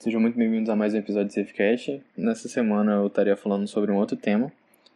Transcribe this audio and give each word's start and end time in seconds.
Sejam 0.00 0.20
muito 0.20 0.38
bem-vindos 0.38 0.70
a 0.70 0.76
mais 0.76 0.94
um 0.94 0.98
episódio 0.98 1.26
de 1.26 1.34
Safecast. 1.34 2.00
Nessa 2.16 2.48
semana 2.48 2.92
eu 2.92 3.08
estaria 3.08 3.36
falando 3.36 3.66
sobre 3.66 3.90
um 3.90 3.96
outro 3.96 4.16
tema, 4.16 4.52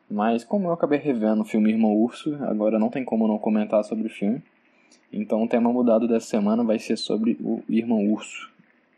mas 0.08 0.44
como 0.44 0.68
eu 0.68 0.72
acabei 0.72 0.96
revendo 0.96 1.42
o 1.42 1.44
filme 1.44 1.70
Irmão 1.70 1.92
Urso, 1.92 2.36
agora 2.44 2.78
não 2.78 2.88
tem 2.88 3.04
como 3.04 3.26
não 3.26 3.36
comentar 3.36 3.82
sobre 3.82 4.06
o 4.06 4.10
filme. 4.10 4.40
Então 5.12 5.42
o 5.42 5.48
tema 5.48 5.72
mudado 5.72 6.06
dessa 6.06 6.28
semana 6.28 6.62
vai 6.62 6.78
ser 6.78 6.96
sobre 6.96 7.36
o 7.40 7.60
Irmão 7.68 8.12
Urso. 8.12 8.48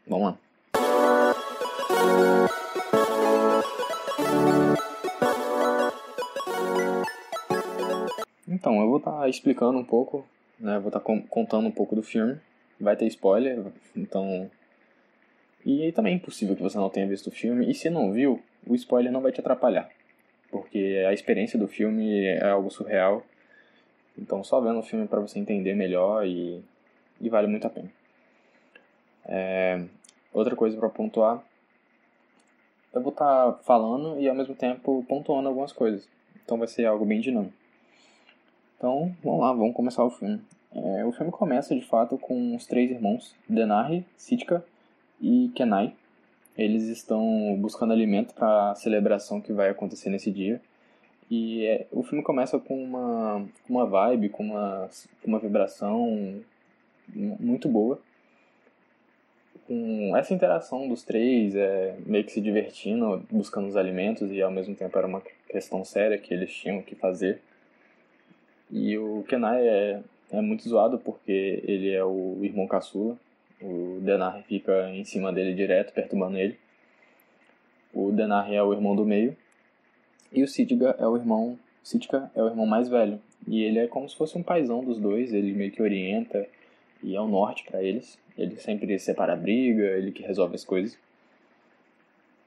Vamos 0.07 0.27
lá. 0.27 0.39
Então, 8.47 8.79
eu 8.83 8.89
vou 8.89 8.99
estar 8.99 9.21
tá 9.21 9.29
explicando 9.29 9.79
um 9.79 9.85
pouco, 9.85 10.23
né? 10.61 10.79
Vou 10.79 10.89
estar 10.89 11.01
tá 11.01 11.23
contando 11.31 11.67
um 11.67 11.73
pouco 11.73 11.97
do 11.97 12.03
filme. 12.03 12.37
Vai 12.79 12.95
ter 12.95 13.07
spoiler, 13.07 13.65
então. 13.97 14.51
E 15.65 15.91
também 15.93 16.13
é 16.13 16.17
impossível 16.17 16.55
que 16.55 16.63
você 16.63 16.77
não 16.77 16.91
tenha 16.91 17.07
visto 17.07 17.29
o 17.29 17.31
filme. 17.31 17.71
E 17.71 17.75
se 17.75 17.89
não 17.89 18.13
viu, 18.13 18.43
o 18.67 18.75
spoiler 18.75 19.11
não 19.11 19.23
vai 19.23 19.33
te 19.33 19.41
atrapalhar. 19.41 19.89
Porque 20.51 21.05
a 21.09 21.13
experiência 21.13 21.59
do 21.59 21.67
filme 21.67 22.25
é 22.25 22.49
algo 22.49 22.71
surreal. 22.71 23.25
Então, 24.17 24.45
só 24.45 24.61
vendo 24.61 24.79
o 24.79 24.83
filme 24.83 25.09
para 25.09 25.21
você 25.21 25.39
entender 25.39 25.75
melhor 25.75 26.27
e, 26.27 26.63
e 27.21 27.29
vale 27.29 27.47
muito 27.47 27.67
a 27.67 27.71
pena. 27.71 27.91
É... 29.25 29.83
Outra 30.33 30.55
coisa 30.55 30.77
para 30.77 30.89
pontuar. 30.91 31.43
Eu 32.93 33.01
vou 33.01 33.11
estar 33.11 33.53
tá 33.53 33.59
falando 33.65 34.21
e 34.21 34.29
ao 34.29 34.35
mesmo 34.35 34.55
tempo 34.55 35.05
pontuando 35.09 35.49
algumas 35.49 35.73
coisas. 35.73 36.09
Então 36.45 36.59
vai 36.59 36.69
ser 36.69 36.85
algo 36.85 37.07
bem 37.07 37.21
dinâmico. 37.21 37.55
Então, 38.77 39.17
vamos 39.25 39.41
lá, 39.41 39.53
vamos 39.53 39.75
começar 39.75 40.05
o 40.05 40.11
filme. 40.11 40.41
É, 40.73 41.05
o 41.05 41.13
filme 41.13 41.33
começa, 41.33 41.75
de 41.75 41.85
fato, 41.85 42.19
com 42.19 42.55
os 42.55 42.67
três 42.67 42.91
irmãos, 42.91 43.35
Denari, 43.49 44.05
Sitka 44.17 44.65
e 45.21 45.51
Kenai. 45.55 45.95
Eles 46.57 46.85
estão 46.85 47.57
buscando 47.59 47.93
alimento 47.93 48.33
para 48.33 48.71
a 48.71 48.75
celebração 48.75 49.41
que 49.41 49.53
vai 49.53 49.71
acontecer 49.71 50.09
nesse 50.09 50.31
dia. 50.31 50.61
E 51.31 51.67
é, 51.67 51.87
o 51.91 52.03
filme 52.03 52.23
começa 52.23 52.59
com 52.59 52.83
uma, 52.83 53.45
uma 53.69 53.87
vibe, 53.87 54.29
com 54.29 54.45
uma, 54.45 54.89
uma 55.25 55.39
vibração 55.39 56.41
muito 57.09 57.69
boa. 57.69 57.99
Com 59.67 60.17
essa 60.17 60.35
interação 60.35 60.89
dos 60.89 61.03
três, 61.03 61.57
é, 61.57 61.97
meio 62.07 62.25
que 62.25 62.33
se 62.33 62.41
divertindo, 62.41 63.25
buscando 63.31 63.67
os 63.67 63.77
alimentos, 63.77 64.31
e 64.31 64.43
ao 64.43 64.51
mesmo 64.51 64.75
tempo 64.75 64.97
era 64.97 65.07
uma 65.07 65.23
questão 65.49 65.85
séria 65.85 66.19
que 66.19 66.33
eles 66.33 66.53
tinham 66.55 66.83
que 66.83 66.95
fazer. 66.95 67.41
E 68.71 68.97
o 68.99 69.25
Kenai 69.27 69.67
é, 69.67 70.01
é 70.31 70.41
muito 70.41 70.69
zoado 70.69 70.99
porque 70.99 71.63
ele 71.67 71.91
é 71.91 72.05
o 72.05 72.39
irmão 72.43 72.67
caçula. 72.67 73.17
O 73.65 73.99
Denar 74.03 74.43
fica 74.43 74.91
em 74.91 75.05
cima 75.05 75.33
dele 75.33 75.55
direto, 75.55 75.95
perturbando 75.95 76.37
ele. 76.37 76.59
O 77.95 78.13
Denar 78.13 78.53
é 78.53 78.63
o 78.63 78.75
irmão 78.75 78.95
do 78.95 79.07
meio. 79.07 79.35
E 80.31 80.43
o 80.43 80.49
Sidga 80.49 80.95
é 80.99 81.07
o 81.07 81.17
irmão. 81.17 81.59
Sitka 81.83 82.31
é 82.35 82.43
o 82.43 82.47
irmão 82.47 82.67
mais 82.67 82.91
velho. 82.91 83.19
E 83.49 83.63
ele 83.63 83.79
é 83.79 83.87
como 83.87 84.07
se 84.07 84.17
fosse 84.17 84.37
um 84.37 84.43
paizão 84.43 84.85
dos 84.85 85.01
dois. 85.01 85.33
Ele 85.33 85.55
meio 85.55 85.71
que 85.71 85.81
orienta 85.81 86.47
e 87.03 87.17
é 87.17 87.21
o 87.21 87.27
norte 87.27 87.65
para 87.65 87.83
eles. 87.83 88.19
Ele 88.37 88.57
sempre 88.57 88.99
separa 88.99 89.33
a 89.33 89.37
briga, 89.37 89.83
ele 89.83 90.13
que 90.13 90.23
resolve 90.23 90.57
as 90.57 90.65
coisas. 90.65 90.99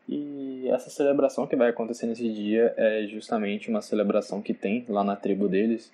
E 0.07 0.67
essa 0.69 0.91
celebração 0.91 1.47
que 1.47 1.55
vai 1.55 1.69
acontecer 1.69 2.05
nesse 2.05 2.31
dia 2.31 2.75
é 2.77 3.07
justamente 3.07 3.69
uma 3.69 3.81
celebração 3.81 4.39
que 4.39 4.53
tem 4.53 4.85
lá 4.87 5.03
na 5.03 5.15
tribo 5.15 5.47
deles, 5.47 5.91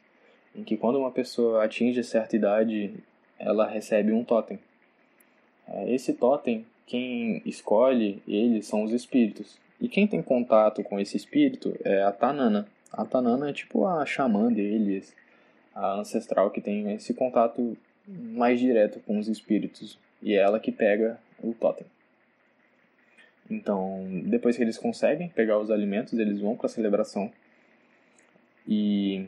em 0.53 0.63
que 0.63 0.75
quando 0.75 0.99
uma 0.99 1.11
pessoa 1.11 1.63
atinge 1.63 2.03
certa 2.03 2.35
idade, 2.35 2.93
ela 3.39 3.65
recebe 3.67 4.11
um 4.11 4.23
totem. 4.23 4.59
É, 5.67 5.93
esse 5.93 6.13
totem, 6.13 6.65
quem 6.85 7.41
escolhe 7.45 8.21
ele 8.27 8.61
são 8.61 8.83
os 8.83 8.91
espíritos. 8.91 9.57
E 9.79 9.87
quem 9.87 10.07
tem 10.07 10.21
contato 10.21 10.83
com 10.83 10.99
esse 10.99 11.17
espírito 11.17 11.77
é 11.83 12.03
a 12.03 12.11
Tanana. 12.11 12.67
A 12.91 13.05
Tanana 13.05 13.49
é 13.49 13.53
tipo 13.53 13.85
a 13.85 14.05
xamã 14.05 14.51
deles, 14.51 15.15
a 15.73 15.95
ancestral 15.95 16.51
que 16.51 16.61
tem 16.61 16.93
esse 16.93 17.13
contato 17.13 17.75
mais 18.07 18.59
direto 18.59 18.99
com 19.01 19.17
os 19.17 19.27
espíritos. 19.27 19.97
E 20.21 20.33
é 20.33 20.37
ela 20.37 20.59
que 20.59 20.71
pega 20.71 21.19
o 21.41 21.53
totem. 21.53 21.85
Então, 23.49 24.07
depois 24.25 24.55
que 24.55 24.63
eles 24.63 24.77
conseguem 24.77 25.27
pegar 25.29 25.59
os 25.59 25.69
alimentos, 25.69 26.13
eles 26.13 26.39
vão 26.39 26.55
para 26.55 26.67
a 26.67 26.69
celebração. 26.69 27.31
E 28.67 29.27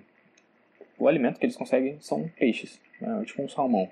o 0.98 1.08
alimento 1.08 1.40
que 1.40 1.46
eles 1.46 1.58
conseguem 1.58 1.98
são 2.00 2.30
peixes, 2.30 2.80
né? 3.02 3.24
tipo 3.26 3.42
um 3.42 3.50
salmão. 3.50 3.90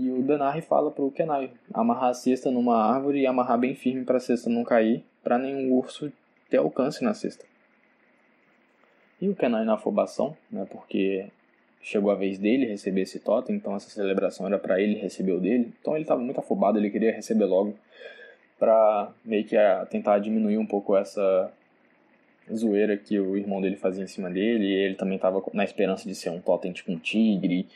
E 0.00 0.10
o 0.10 0.22
Denari 0.22 0.62
fala 0.62 0.90
pro 0.90 1.10
Kenai 1.10 1.50
amarrar 1.74 2.08
a 2.08 2.14
cesta 2.14 2.50
numa 2.50 2.82
árvore 2.82 3.20
e 3.20 3.26
amarrar 3.26 3.58
bem 3.58 3.74
firme 3.74 4.02
para 4.02 4.16
a 4.16 4.20
cesta 4.20 4.48
não 4.48 4.64
cair, 4.64 5.04
para 5.22 5.36
nenhum 5.36 5.74
urso 5.74 6.10
ter 6.48 6.56
alcance 6.56 7.04
na 7.04 7.12
cesta. 7.12 7.44
E 9.20 9.28
o 9.28 9.36
Kenai 9.36 9.62
na 9.66 9.74
afobação, 9.74 10.34
né, 10.50 10.66
porque 10.70 11.26
chegou 11.82 12.10
a 12.10 12.14
vez 12.14 12.38
dele 12.38 12.64
receber 12.64 13.02
esse 13.02 13.20
totem, 13.20 13.56
então 13.56 13.76
essa 13.76 13.90
celebração 13.90 14.46
era 14.46 14.58
para 14.58 14.80
ele 14.80 14.94
receber 14.94 15.32
o 15.32 15.40
dele. 15.40 15.70
Então 15.78 15.92
ele 15.94 16.04
estava 16.04 16.22
muito 16.22 16.40
afobado, 16.40 16.78
ele 16.78 16.88
queria 16.88 17.12
receber 17.12 17.44
logo 17.44 17.74
para 18.58 19.12
meio 19.22 19.44
que 19.44 19.56
tentar 19.90 20.18
diminuir 20.18 20.56
um 20.56 20.66
pouco 20.66 20.96
essa 20.96 21.52
zoeira 22.50 22.96
que 22.96 23.20
o 23.20 23.36
irmão 23.36 23.60
dele 23.60 23.76
fazia 23.76 24.02
em 24.04 24.06
cima 24.06 24.30
dele, 24.30 24.64
e 24.64 24.72
ele 24.72 24.94
também 24.94 25.16
estava 25.16 25.42
na 25.52 25.62
esperança 25.62 26.08
de 26.08 26.14
ser 26.14 26.30
um 26.30 26.40
totem 26.40 26.72
tipo 26.72 26.90
um 26.90 26.98
tigre, 26.98 27.66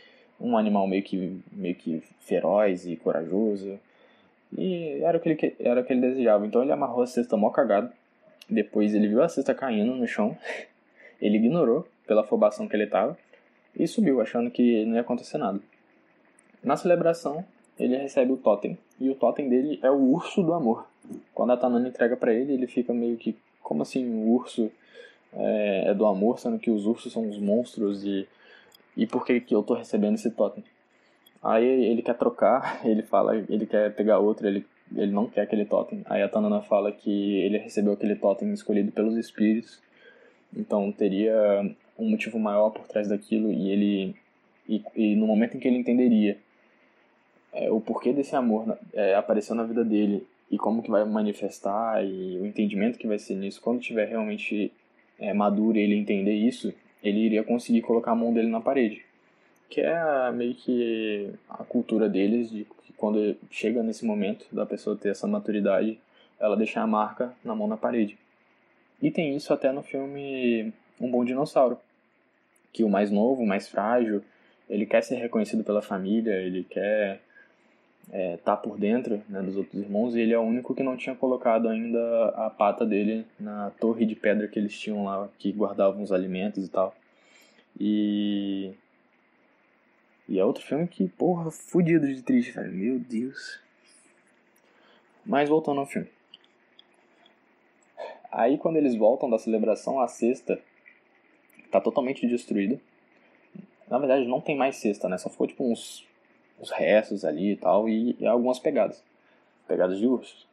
um 0.45 0.59
animal 0.59 0.87
meio 0.87 1.03
que, 1.03 1.41
meio 1.51 1.75
que 1.75 2.03
feroz 2.21 2.87
e 2.87 2.97
corajoso. 2.97 3.79
E 4.57 5.01
era 5.03 5.17
o, 5.17 5.21
que 5.21 5.29
ele, 5.29 5.57
era 5.59 5.81
o 5.81 5.85
que 5.85 5.93
ele 5.93 6.03
desejava. 6.03 6.47
Então 6.47 6.63
ele 6.63 6.73
amarrou 6.73 7.03
a 7.03 7.07
cesta 7.07 7.37
mó 7.37 7.51
cagado. 7.51 7.91
Depois 8.49 8.95
ele 8.95 9.09
viu 9.09 9.23
a 9.23 9.29
cesta 9.29 9.55
caindo 9.55 9.95
no 9.95 10.07
chão. 10.07 10.37
Ele 11.23 11.39
ignorou 11.39 11.89
pela 12.07 12.21
afobação 12.21 12.69
que 12.69 12.77
ele 12.77 12.85
estava 12.85 13.17
e 13.75 13.87
subiu, 13.87 14.21
achando 14.21 14.51
que 14.51 14.85
não 14.85 14.97
ia 14.97 15.01
acontecer 15.01 15.39
nada. 15.39 15.59
Na 16.63 16.77
celebração, 16.77 17.43
ele 17.79 17.97
recebe 17.97 18.33
o 18.33 18.37
totem. 18.37 18.77
E 19.01 19.09
o 19.09 19.15
totem 19.15 19.49
dele 19.49 19.79
é 19.83 19.91
o 19.91 19.95
urso 19.95 20.43
do 20.43 20.53
amor. 20.53 20.87
Quando 21.33 21.53
a 21.53 21.57
Tanana 21.57 21.89
entrega 21.89 22.15
para 22.15 22.35
ele, 22.35 22.53
ele 22.53 22.67
fica 22.67 22.93
meio 22.93 23.17
que 23.17 23.39
como 23.63 23.83
assim 23.83 24.05
o 24.05 24.33
urso 24.33 24.71
é, 25.33 25.85
é, 25.87 25.95
do 25.95 26.05
amor, 26.05 26.39
sendo 26.39 26.59
que 26.59 26.71
os 26.71 26.85
ursos 26.85 27.13
são 27.13 27.29
os 27.29 27.39
monstros 27.39 28.05
e, 28.05 28.29
e 28.97 29.07
por 29.07 29.25
que, 29.25 29.41
que 29.41 29.55
eu 29.55 29.63
tô 29.63 29.75
recebendo 29.75 30.15
esse 30.15 30.31
totem? 30.31 30.65
Aí 31.43 31.65
ele 31.65 32.03
quer 32.03 32.17
trocar, 32.17 32.81
ele 32.87 33.03
fala, 33.03 33.37
ele 33.37 33.67
quer 33.67 33.95
pegar 33.95 34.19
outro, 34.19 34.47
ele, 34.47 34.65
ele 34.95 35.13
não 35.13 35.27
quer 35.27 35.43
aquele 35.43 35.65
totem. 35.65 36.03
Aí 36.07 36.23
a 36.23 36.29
Tanana 36.29 36.63
fala 36.63 36.93
que 36.93 37.41
ele 37.41 37.59
recebeu 37.59 37.93
aquele 37.93 38.17
totem 38.17 38.53
escolhido 38.53 38.93
pelos 38.93 39.17
espíritos, 39.17 39.81
então 40.57 40.91
teria 40.93 41.35
um 41.99 42.11
motivo 42.11 42.39
maior 42.39 42.71
por 42.71 42.87
trás 42.87 43.09
daquilo 43.09 43.53
e 43.53 43.71
ele 43.71 44.17
e, 44.69 44.83
e 44.97 45.17
no 45.17 45.27
momento 45.27 45.57
em 45.57 45.61
que 45.61 45.69
ele 45.69 45.77
entenderia 45.77 46.39
é, 47.53 47.71
o 47.71 47.81
porquê 47.81 48.13
desse 48.13 48.35
amor 48.35 48.77
é, 48.93 49.15
apareceu 49.15 49.55
na 49.55 49.63
vida 49.63 49.85
dele 49.85 50.27
e 50.51 50.59
como 50.59 50.83
que 50.83 50.91
vai 50.91 51.05
manifestar 51.05 52.05
e 52.05 52.39
o 52.39 52.47
entendimento 52.47 52.99
que 52.99 53.07
vai 53.07 53.19
ser 53.19 53.35
nisso, 53.35 53.61
quando 53.61 53.81
tiver 53.81 54.07
realmente 54.07 54.73
é, 55.19 55.33
maduro 55.33 55.79
ele 55.79 55.95
entender 55.95 56.35
isso, 56.35 56.73
ele 57.05 57.21
iria 57.21 57.45
conseguir 57.45 57.83
colocar 57.83 58.13
a 58.13 58.17
mão 58.17 58.33
dele 58.33 58.49
na 58.49 58.61
parede. 58.61 59.05
Que 59.69 59.83
é 59.83 60.33
meio 60.33 60.55
que 60.55 61.31
a 61.49 61.63
cultura 61.63 62.09
deles, 62.09 62.51
de 62.51 62.67
que 62.85 62.93
quando 62.95 63.37
chega 63.51 63.83
nesse 63.83 64.07
momento 64.07 64.47
da 64.51 64.65
pessoa 64.65 64.97
ter 64.97 65.11
essa 65.11 65.27
maturidade, 65.27 65.99
ela 66.41 66.57
deixar 66.57 66.83
a 66.83 66.87
marca 66.87 67.33
na 67.45 67.55
mão 67.55 67.69
na 67.69 67.77
parede. 67.77 68.17
E 69.03 69.11
tem 69.11 69.37
isso 69.37 69.53
até 69.53 69.71
no 69.71 69.83
filme 69.83 70.73
Um 70.99 71.11
Bom 71.11 71.25
Dinossauro, 71.25 71.79
que 72.73 72.83
o 72.83 72.89
mais 72.89 73.11
novo, 73.11 73.43
o 73.43 73.47
mais 73.47 73.69
frágil, 73.69 74.25
ele 74.69 74.87
quer 74.87 75.03
ser 75.03 75.17
reconhecido 75.17 75.63
pela 75.63 75.83
família, 75.83 76.41
ele 76.41 76.65
quer 76.65 77.21
é, 78.11 78.37
tá 78.39 78.57
por 78.57 78.79
dentro 78.79 79.23
né, 79.29 79.43
dos 79.43 79.57
outros 79.57 79.81
irmãos 79.83 80.15
e 80.15 80.21
ele 80.21 80.33
é 80.33 80.39
o 80.39 80.43
único 80.43 80.75
que 80.75 80.83
não 80.83 80.97
tinha 80.97 81.15
colocado 81.15 81.69
ainda 81.69 82.29
a 82.37 82.51
pata 82.51 82.85
dele 82.85 83.27
na 83.39 83.71
torre 83.81 84.05
de 84.05 84.15
pedra 84.15 84.49
que 84.49 84.59
eles 84.59 84.79
tinham 84.79 85.05
lá, 85.05 85.29
que 85.39 85.53
guardavam 85.53 86.03
os 86.03 86.13
alimentos 86.13 86.67
e 86.67 86.69
tal. 86.69 86.95
E. 87.79 88.73
E 90.27 90.39
é 90.39 90.45
outro 90.45 90.65
filme 90.65 90.89
que, 90.89 91.07
porra, 91.07 91.51
fudido 91.51 92.07
de 92.07 92.23
triste, 92.23 92.53
velho. 92.53 92.73
Meu 92.73 92.99
Deus. 92.99 93.61
Mas 95.25 95.49
voltando 95.49 95.81
ao 95.81 95.87
filme. 95.87 96.09
Aí 98.33 98.57
quando 98.57 98.77
eles 98.77 98.97
voltam 98.97 99.29
da 99.29 99.39
celebração, 99.39 100.01
a 100.01 100.09
cesta 100.09 100.59
tá 101.71 101.81
totalmente 101.81 102.27
destruída. 102.27 102.81
Na 103.89 103.99
verdade, 103.99 104.27
não 104.27 104.41
tem 104.41 104.57
mais 104.57 104.77
cesta, 104.77 105.09
né? 105.09 105.19
Só 105.19 105.29
ficou 105.29 105.47
tipo 105.47 105.71
uns 105.71 106.07
os 106.65 106.71
restos 106.71 107.25
ali 107.25 107.53
e 107.53 107.57
tal, 107.57 107.89
e, 107.89 108.17
e 108.19 108.27
algumas 108.27 108.59
pegadas. 108.59 109.03
Pegadas 109.69 109.99
de 109.99 110.07
ursos. 110.07 110.47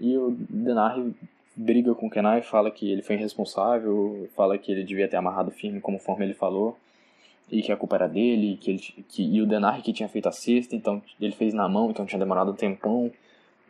E 0.00 0.16
o 0.18 0.32
Denari 0.50 1.14
briga 1.56 1.94
com 1.94 2.06
o 2.06 2.10
Kenai, 2.10 2.42
fala 2.42 2.70
que 2.70 2.90
ele 2.90 3.02
foi 3.02 3.14
irresponsável, 3.16 4.28
fala 4.34 4.58
que 4.58 4.72
ele 4.72 4.82
devia 4.82 5.08
ter 5.08 5.16
amarrado 5.16 5.50
firme 5.50 5.80
conforme 5.80 6.24
ele 6.24 6.34
falou, 6.34 6.76
e 7.50 7.62
que 7.62 7.70
a 7.70 7.76
culpa 7.76 7.96
era 7.96 8.08
dele, 8.08 8.58
que 8.60 8.70
ele, 8.70 8.78
que, 9.08 9.22
e 9.22 9.40
o 9.40 9.46
Denari 9.46 9.82
que 9.82 9.92
tinha 9.92 10.08
feito 10.08 10.28
a 10.28 10.32
cesta, 10.32 10.74
então 10.74 11.00
ele 11.20 11.32
fez 11.32 11.54
na 11.54 11.68
mão, 11.68 11.90
então 11.90 12.06
tinha 12.06 12.18
demorado 12.18 12.50
um 12.50 12.54
tempão 12.54 13.12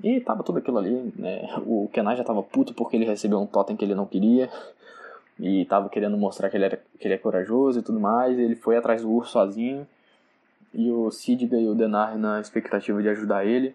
E 0.02 0.20
tava 0.20 0.42
tudo 0.42 0.58
aquilo 0.58 0.78
ali, 0.78 1.12
né? 1.16 1.46
O 1.66 1.88
Kenai 1.92 2.16
já 2.16 2.24
tava 2.24 2.42
puto 2.42 2.74
porque 2.74 2.96
ele 2.96 3.04
recebeu 3.04 3.40
um 3.40 3.46
totem 3.46 3.76
que 3.76 3.84
ele 3.84 3.94
não 3.94 4.06
queria. 4.06 4.50
E 5.38 5.64
tava 5.66 5.88
querendo 5.88 6.16
mostrar 6.16 6.50
que 6.50 6.56
ele, 6.56 6.64
era, 6.64 6.76
que 6.98 7.06
ele 7.06 7.14
é 7.14 7.18
corajoso 7.18 7.78
e 7.78 7.82
tudo 7.82 8.00
mais. 8.00 8.38
Ele 8.38 8.56
foi 8.56 8.76
atrás 8.76 9.02
do 9.02 9.10
urso 9.10 9.32
sozinho. 9.32 9.86
E 10.74 10.90
o 10.90 11.10
Sidga 11.10 11.56
e 11.56 11.68
o 11.68 11.74
Denar 11.74 12.18
na 12.18 12.40
expectativa 12.40 13.00
de 13.00 13.08
ajudar 13.08 13.46
ele. 13.46 13.74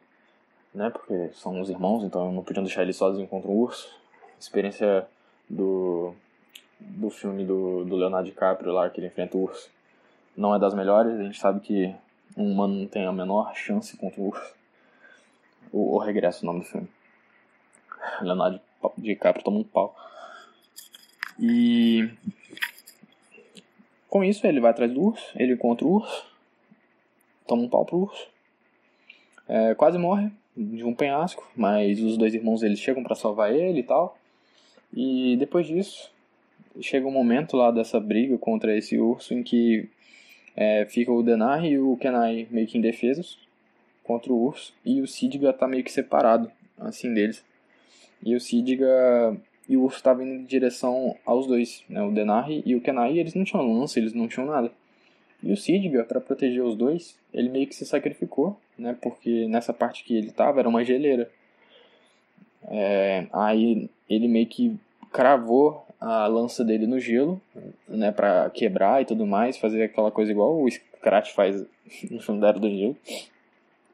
Né? 0.74 0.90
Porque 0.90 1.30
são 1.34 1.60
os 1.62 1.70
irmãos, 1.70 2.04
então 2.04 2.32
não 2.32 2.44
podiam 2.44 2.64
deixar 2.64 2.84
ele 2.84 2.94
sozinho 2.94 3.28
contra 3.28 3.50
o 3.50 3.58
urso. 3.58 3.90
Experiência 4.40 5.08
do, 5.50 6.14
do 6.80 7.10
filme 7.10 7.46
do, 7.46 7.84
do 7.86 7.96
Leonardo 7.96 8.30
DiCaprio 8.30 8.72
lá, 8.72 8.90
que 8.90 9.00
ele 9.00 9.08
enfrenta 9.08 9.38
o 9.38 9.44
urso. 9.44 9.70
Não 10.36 10.54
é 10.54 10.60
das 10.60 10.74
melhores. 10.74 11.20
A 11.20 11.24
gente 11.24 11.40
sabe 11.40 11.62
que 11.62 11.96
um 12.38 12.52
humano 12.52 12.76
não 12.76 12.88
tem 12.88 13.06
a 13.08 13.12
menor 13.12 13.56
chance 13.56 13.98
contra 13.98 14.22
o 14.22 14.28
urso. 14.28 14.54
O, 15.72 15.96
o 15.96 15.98
Regresso, 15.98 16.44
o 16.44 16.46
nome 16.46 16.60
do 16.60 16.66
filme. 16.66 16.88
Leonardo 18.22 18.60
DiCaprio 18.98 19.44
toma 19.44 19.60
um 19.60 19.64
pau. 19.64 19.96
E 21.40 22.10
com 24.10 24.24
isso 24.24 24.46
ele 24.46 24.60
vai 24.60 24.72
atrás 24.72 24.92
do 24.92 25.02
urso, 25.02 25.32
ele 25.36 25.54
encontra 25.54 25.86
o 25.86 25.94
urso, 25.94 26.26
toma 27.50 27.64
um 27.64 27.70
pau 27.70 27.84
pro 27.84 27.98
urso, 27.98 28.28
é, 29.48 29.74
quase 29.74 29.98
morre 29.98 30.30
de 30.56 30.84
um 30.84 30.94
penhasco, 30.94 31.50
mas 31.56 32.00
os 32.02 32.18
dois 32.18 32.34
irmãos 32.36 32.62
eles 32.62 32.80
chegam 32.80 33.02
para 33.04 33.16
salvar 33.16 33.54
ele 33.54 33.80
e 33.80 33.84
tal. 33.84 34.18
E 34.94 35.36
depois 35.38 35.68
disso 35.68 36.12
chega 36.80 37.08
um 37.08 37.12
momento 37.12 37.58
lá 37.58 37.72
dessa 37.72 38.00
briga 38.00 38.38
contra 38.38 38.78
esse 38.78 38.98
urso 38.98 39.34
em 39.34 39.42
que 39.42 39.90
é, 40.56 40.86
fica 40.86 41.12
o 41.12 41.24
Denar 41.24 41.66
e 41.66 41.80
o 41.80 41.98
Kenai 41.98 42.48
meio 42.52 42.68
que 42.68 42.78
indefesos 42.78 43.40
contra 44.04 44.32
o 44.32 44.46
urso 44.46 44.74
e 44.86 45.02
o 45.02 45.08
Sidga 45.08 45.52
tá 45.52 45.68
meio 45.68 45.84
que 45.84 45.92
separado 45.92 46.52
assim 46.78 47.14
deles. 47.14 47.44
E 48.24 48.36
o 48.36 48.40
Sidga 48.40 49.36
e 49.68 49.78
o 49.78 49.84
urso 49.84 49.98
estava 49.98 50.24
indo 50.24 50.34
em 50.34 50.46
direção 50.46 51.16
aos 51.26 51.48
dois, 51.48 51.84
né, 51.90 52.02
o 52.02 52.12
Denari 52.12 52.64
e 52.66 52.76
o 52.76 52.82
Kenai, 52.82 53.18
eles 53.18 53.34
não 53.34 53.44
tinham 53.44 53.80
lança, 53.80 54.00
eles 54.00 54.14
não 54.14 54.28
tinham 54.28 54.48
nada. 54.48 54.72
E 55.42 55.52
o 55.52 55.58
Sidga, 55.58 56.04
para 56.04 56.20
proteger 56.20 56.64
os 56.64 56.76
dois, 56.76 57.18
ele 57.34 57.50
meio 57.50 57.68
que 57.68 57.76
se 57.76 57.86
sacrificou, 57.86 58.60
né, 58.78 58.96
porque 59.02 59.48
nessa 59.48 59.74
parte 59.74 60.04
que 60.04 60.16
ele 60.16 60.28
estava 60.28 60.60
era 60.60 60.68
uma 60.68 60.84
geleira. 60.84 61.30
É, 62.68 63.28
aí 63.32 63.90
ele 64.10 64.28
meio 64.28 64.48
que 64.48 64.78
cravou 65.12 65.86
a 66.00 66.28
lança 66.28 66.64
dele 66.64 66.86
no 66.86 67.00
gelo, 67.00 67.42
né, 67.88 68.12
para 68.12 68.50
quebrar 68.50 69.02
e 69.02 69.06
tudo 69.06 69.26
mais, 69.26 69.58
fazer 69.58 69.84
aquela 69.84 70.12
coisa 70.12 70.32
igual 70.32 70.62
o 70.62 70.70
Scratch 70.70 71.32
faz 71.32 71.66
no 72.28 72.46
Era 72.46 72.60
do 72.60 72.70
Gelo. 72.70 72.98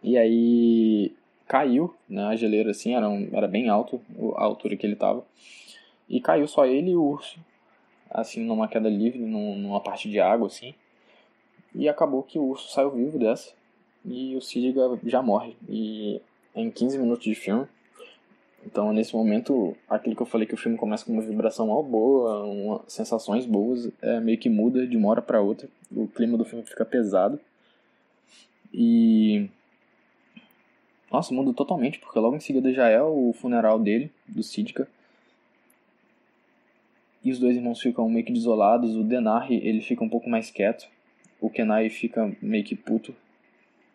E 0.03 0.17
aí 0.17 1.11
caiu, 1.47 1.93
né, 2.09 2.23
a 2.25 2.35
geleira 2.35 2.71
assim, 2.71 2.95
era, 2.95 3.07
um, 3.07 3.29
era 3.31 3.47
bem 3.47 3.69
alto 3.69 4.01
a 4.35 4.43
altura 4.43 4.75
que 4.75 4.85
ele 4.85 4.93
estava. 4.93 5.23
E 6.07 6.19
caiu 6.19 6.47
só 6.47 6.65
ele 6.65 6.91
e 6.91 6.95
o 6.95 7.03
urso, 7.03 7.39
assim, 8.09 8.43
numa 8.43 8.67
queda 8.67 8.89
livre, 8.89 9.19
numa 9.19 9.79
parte 9.79 10.09
de 10.09 10.19
água, 10.19 10.47
assim. 10.47 10.73
E 11.75 11.89
acabou 11.89 12.23
que 12.23 12.39
o 12.39 12.43
urso 12.43 12.71
saiu 12.71 12.91
vivo 12.91 13.19
dessa. 13.19 13.53
E 14.03 14.35
o 14.35 14.41
Sidga 14.41 14.99
já 15.03 15.21
morre. 15.21 15.55
E 15.67 16.21
em 16.55 16.71
15 16.71 16.97
minutos 16.97 17.23
de 17.23 17.35
filme. 17.35 17.67
Então, 18.65 18.91
nesse 18.93 19.15
momento, 19.15 19.75
aquilo 19.87 20.15
que 20.15 20.21
eu 20.21 20.25
falei 20.25 20.47
que 20.47 20.53
o 20.53 20.57
filme 20.57 20.77
começa 20.77 21.05
com 21.05 21.13
uma 21.13 21.21
vibração 21.21 21.67
mal 21.67 21.83
boa, 21.83 22.43
uma, 22.45 22.81
sensações 22.87 23.45
boas, 23.45 23.91
é, 24.01 24.19
meio 24.19 24.39
que 24.39 24.49
muda 24.49 24.87
de 24.87 24.97
uma 24.97 25.09
hora 25.09 25.21
para 25.21 25.41
outra. 25.41 25.69
O 25.95 26.07
clima 26.07 26.37
do 26.37 26.45
filme 26.45 26.65
fica 26.65 26.83
pesado. 26.83 27.39
E. 28.73 29.47
Nossa, 31.11 31.33
muda 31.33 31.53
totalmente, 31.53 31.99
porque 31.99 32.17
logo 32.17 32.35
em 32.35 32.39
seguida 32.39 32.73
já 32.73 32.89
é 32.89 33.01
o 33.01 33.31
funeral 33.33 33.79
dele, 33.79 34.11
do 34.27 34.41
Sidka 34.41 34.87
e 37.25 37.31
os 37.31 37.39
dois 37.39 37.55
irmãos 37.55 37.81
ficam 37.81 38.07
meio 38.07 38.23
que 38.23 38.31
desolados. 38.31 38.95
O 38.95 39.03
Denari, 39.03 39.55
ele 39.67 39.81
fica 39.81 40.03
um 40.03 40.09
pouco 40.09 40.29
mais 40.29 40.51
quieto. 40.51 40.87
O 41.39 41.49
Kenai 41.49 41.89
fica 41.89 42.31
meio 42.41 42.63
que 42.63 42.75
puto, 42.75 43.15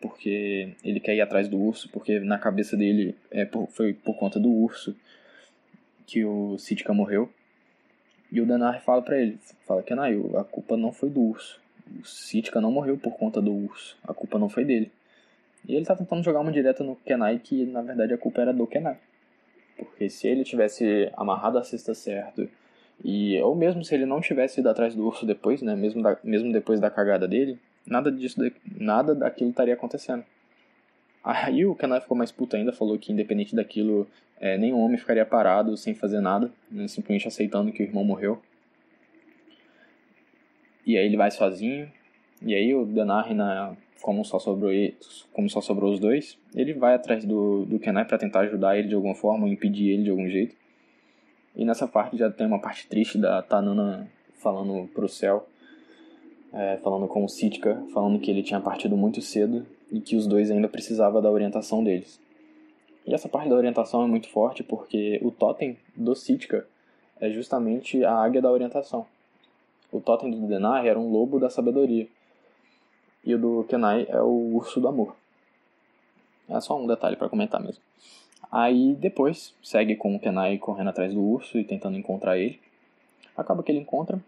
porque 0.01 0.75
ele 0.85 1.01
quer 1.01 1.15
ir 1.15 1.21
atrás 1.21 1.49
do 1.49 1.59
urso, 1.59 1.89
porque 1.91 2.21
na 2.21 2.39
cabeça 2.39 2.77
dele 2.77 3.15
é 3.31 3.45
por, 3.45 3.67
foi 3.69 3.93
por 3.93 4.17
conta 4.17 4.39
do 4.39 4.51
urso 4.51 4.97
que 6.07 6.25
o 6.25 6.59
Sitka 6.59 6.93
morreu. 6.93 7.31
E 8.33 8.41
o 8.41 8.47
Denari 8.47 8.81
fala 8.81 9.03
para 9.03 9.21
ele, 9.21 9.39
fala, 9.67 9.83
Kenai, 9.83 10.15
a 10.37 10.45
culpa 10.45 10.77
não 10.77 10.93
foi 10.93 11.11
do 11.11 11.21
urso. 11.21 11.61
O 12.01 12.05
Sitka 12.05 12.61
não 12.61 12.71
morreu 12.71 12.97
por 12.97 13.17
conta 13.17 13.41
do 13.41 13.53
urso. 13.53 13.99
A 14.05 14.15
culpa 14.15 14.39
não 14.39 14.49
foi 14.49 14.65
dele. 14.65 14.91
E 15.69 15.75
ele 15.75 15.85
tá 15.85 15.95
tentando 15.95 16.23
jogar 16.23 16.41
uma 16.41 16.53
direta 16.53 16.83
no 16.83 16.97
Kenai, 16.97 17.39
que 17.39 17.67
na 17.67 17.83
verdade 17.83 18.15
a 18.15 18.19
culpa 18.19 18.41
era 18.41 18.53
do 18.53 18.67
Kenai. 18.67 18.99
Porque 19.77 20.09
se 20.09 20.29
ele 20.29 20.45
tivesse 20.45 21.11
amarrado 21.17 21.59
a 21.59 21.65
cesta 21.65 21.95
certo 21.95 22.49
e 23.05 23.41
ou 23.41 23.55
mesmo 23.55 23.85
se 23.85 23.95
ele 23.95 24.05
não 24.05 24.21
tivesse 24.21 24.61
ido 24.61 24.69
atrás 24.69 24.95
do 24.95 25.07
urso 25.07 25.25
depois, 25.25 25.63
né, 25.63 25.75
mesmo, 25.75 26.03
da, 26.03 26.19
mesmo 26.23 26.53
depois 26.53 26.81
da 26.81 26.91
cagada 26.91 27.27
dele, 27.27 27.59
nada 27.87 28.11
disso, 28.13 28.41
nada 28.79 29.15
daquilo 29.15 29.51
estaria 29.51 29.75
acontecendo. 29.75 30.25
Aí 31.23 31.67
o 31.67 31.75
Kenai 31.75 32.01
ficou 32.01 32.17
mais 32.17 32.33
puto 32.33 32.57
ainda, 32.57 32.73
falou 32.73 32.99
que 32.99 33.13
independente 33.13 33.55
daquilo, 33.55 34.07
é, 34.39 34.57
nenhum 34.57 34.81
homem 34.81 34.97
ficaria 34.97 35.25
parado 35.25 35.77
sem 35.77 35.95
fazer 35.95 36.21
nada, 36.21 36.51
né, 36.71 36.89
simplesmente 36.89 37.29
aceitando 37.29 37.73
que 37.73 37.83
o 37.83 37.85
irmão 37.85 38.05
morreu. 38.05 38.41
E 40.87 40.97
aí 40.97 41.05
ele 41.05 41.17
vai 41.17 41.31
sozinho, 41.31 41.91
e 42.43 42.55
aí 42.55 42.75
o 42.75 42.87
Denari, 42.87 43.35
na, 43.35 43.77
como, 44.01 44.25
só 44.25 44.39
sobrou, 44.39 44.73
como 45.33 45.49
só 45.49 45.61
sobrou 45.61 45.93
os 45.93 46.01
dois, 46.01 46.39
ele 46.55 46.73
vai 46.73 46.95
atrás 46.95 47.25
do, 47.25 47.67
do 47.67 47.79
Kenai 47.79 48.07
para 48.07 48.19
tentar 48.19 48.41
ajudar 48.41 48.79
ele 48.79 48.89
de 48.89 48.95
alguma 48.95 49.15
forma, 49.15 49.47
ou 49.47 49.53
impedir 49.53 49.91
ele 49.91 50.05
de 50.05 50.11
algum 50.11 50.29
jeito. 50.29 50.57
E 51.55 51.65
nessa 51.65 51.87
parte 51.87 52.17
já 52.17 52.31
tem 52.31 52.47
uma 52.47 52.61
parte 52.61 52.87
triste 52.87 53.19
da 53.19 53.43
Tanana 53.43 54.09
falando 54.39 54.89
pro 54.89 55.09
céu, 55.09 55.47
é, 56.53 56.79
falando 56.79 57.07
com 57.07 57.25
o 57.25 57.29
Sitka, 57.29 57.83
falando 57.93 58.19
que 58.19 58.31
ele 58.31 58.43
tinha 58.43 58.61
partido 58.61 58.97
muito 58.97 59.21
cedo 59.21 59.67
e 59.91 60.01
que 60.01 60.17
os 60.17 60.27
dois 60.27 60.51
ainda 60.51 60.69
precisavam 60.69 61.21
da 61.21 61.31
orientação 61.31 61.83
deles. 61.83 62.21
E 63.07 63.15
essa 63.15 63.29
parte 63.29 63.49
da 63.49 63.57
orientação 63.57 64.05
é 64.05 64.07
muito 64.07 64.29
forte 64.29 64.63
porque 64.63 65.19
o 65.23 65.31
totem 65.31 65.77
do 65.97 66.15
Sitka 66.15 66.67
é 67.21 67.31
justamente 67.31 68.05
a 68.05 68.15
águia 68.15 68.41
da 68.41 68.51
orientação. 68.51 69.07
O 69.93 70.01
totem 70.01 70.31
do 70.31 70.47
Denai 70.47 70.89
era 70.89 70.99
um 70.99 71.11
lobo 71.11 71.41
da 71.41 71.51
sabedoria. 71.51 72.07
E 73.25 73.35
o 73.35 73.39
do 73.39 73.65
Kenai 73.69 74.07
é 74.09 74.21
o 74.23 74.55
urso 74.55 74.81
do 74.81 74.89
amor. 74.89 75.17
É 76.49 76.61
só 76.61 76.79
um 76.79 76.87
detalhe 76.87 77.17
para 77.17 77.29
comentar 77.29 77.61
mesmo. 77.61 77.83
Aí 78.51 78.95
depois 78.95 79.55
segue 79.63 79.97
com 79.97 80.15
o 80.15 80.21
Kenai 80.21 80.59
correndo 80.59 80.91
atrás 80.91 81.15
do 81.15 81.23
urso 81.23 81.59
e 81.59 81.65
tentando 81.65 81.97
encontrar 81.97 82.39
ele. 82.39 82.61
Acaba 83.37 83.63
que 83.63 83.71
ele 83.71 83.81
encontra. 83.81 84.21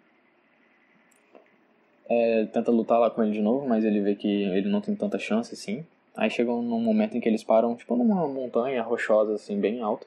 É, 2.08 2.46
tenta 2.46 2.70
lutar 2.70 3.00
lá 3.00 3.10
com 3.10 3.22
ele 3.22 3.32
de 3.32 3.40
novo, 3.40 3.66
mas 3.68 3.84
ele 3.84 4.00
vê 4.00 4.14
que 4.14 4.28
ele 4.28 4.68
não 4.68 4.80
tem 4.80 4.94
tanta 4.94 5.18
chance 5.18 5.54
assim. 5.54 5.84
Aí 6.16 6.28
chega 6.30 6.50
num 6.50 6.80
momento 6.80 7.16
em 7.16 7.20
que 7.20 7.28
eles 7.28 7.42
param, 7.42 7.74
tipo, 7.74 7.96
numa 7.96 8.28
montanha 8.28 8.82
rochosa, 8.82 9.34
assim, 9.34 9.58
bem 9.58 9.80
alta. 9.80 10.06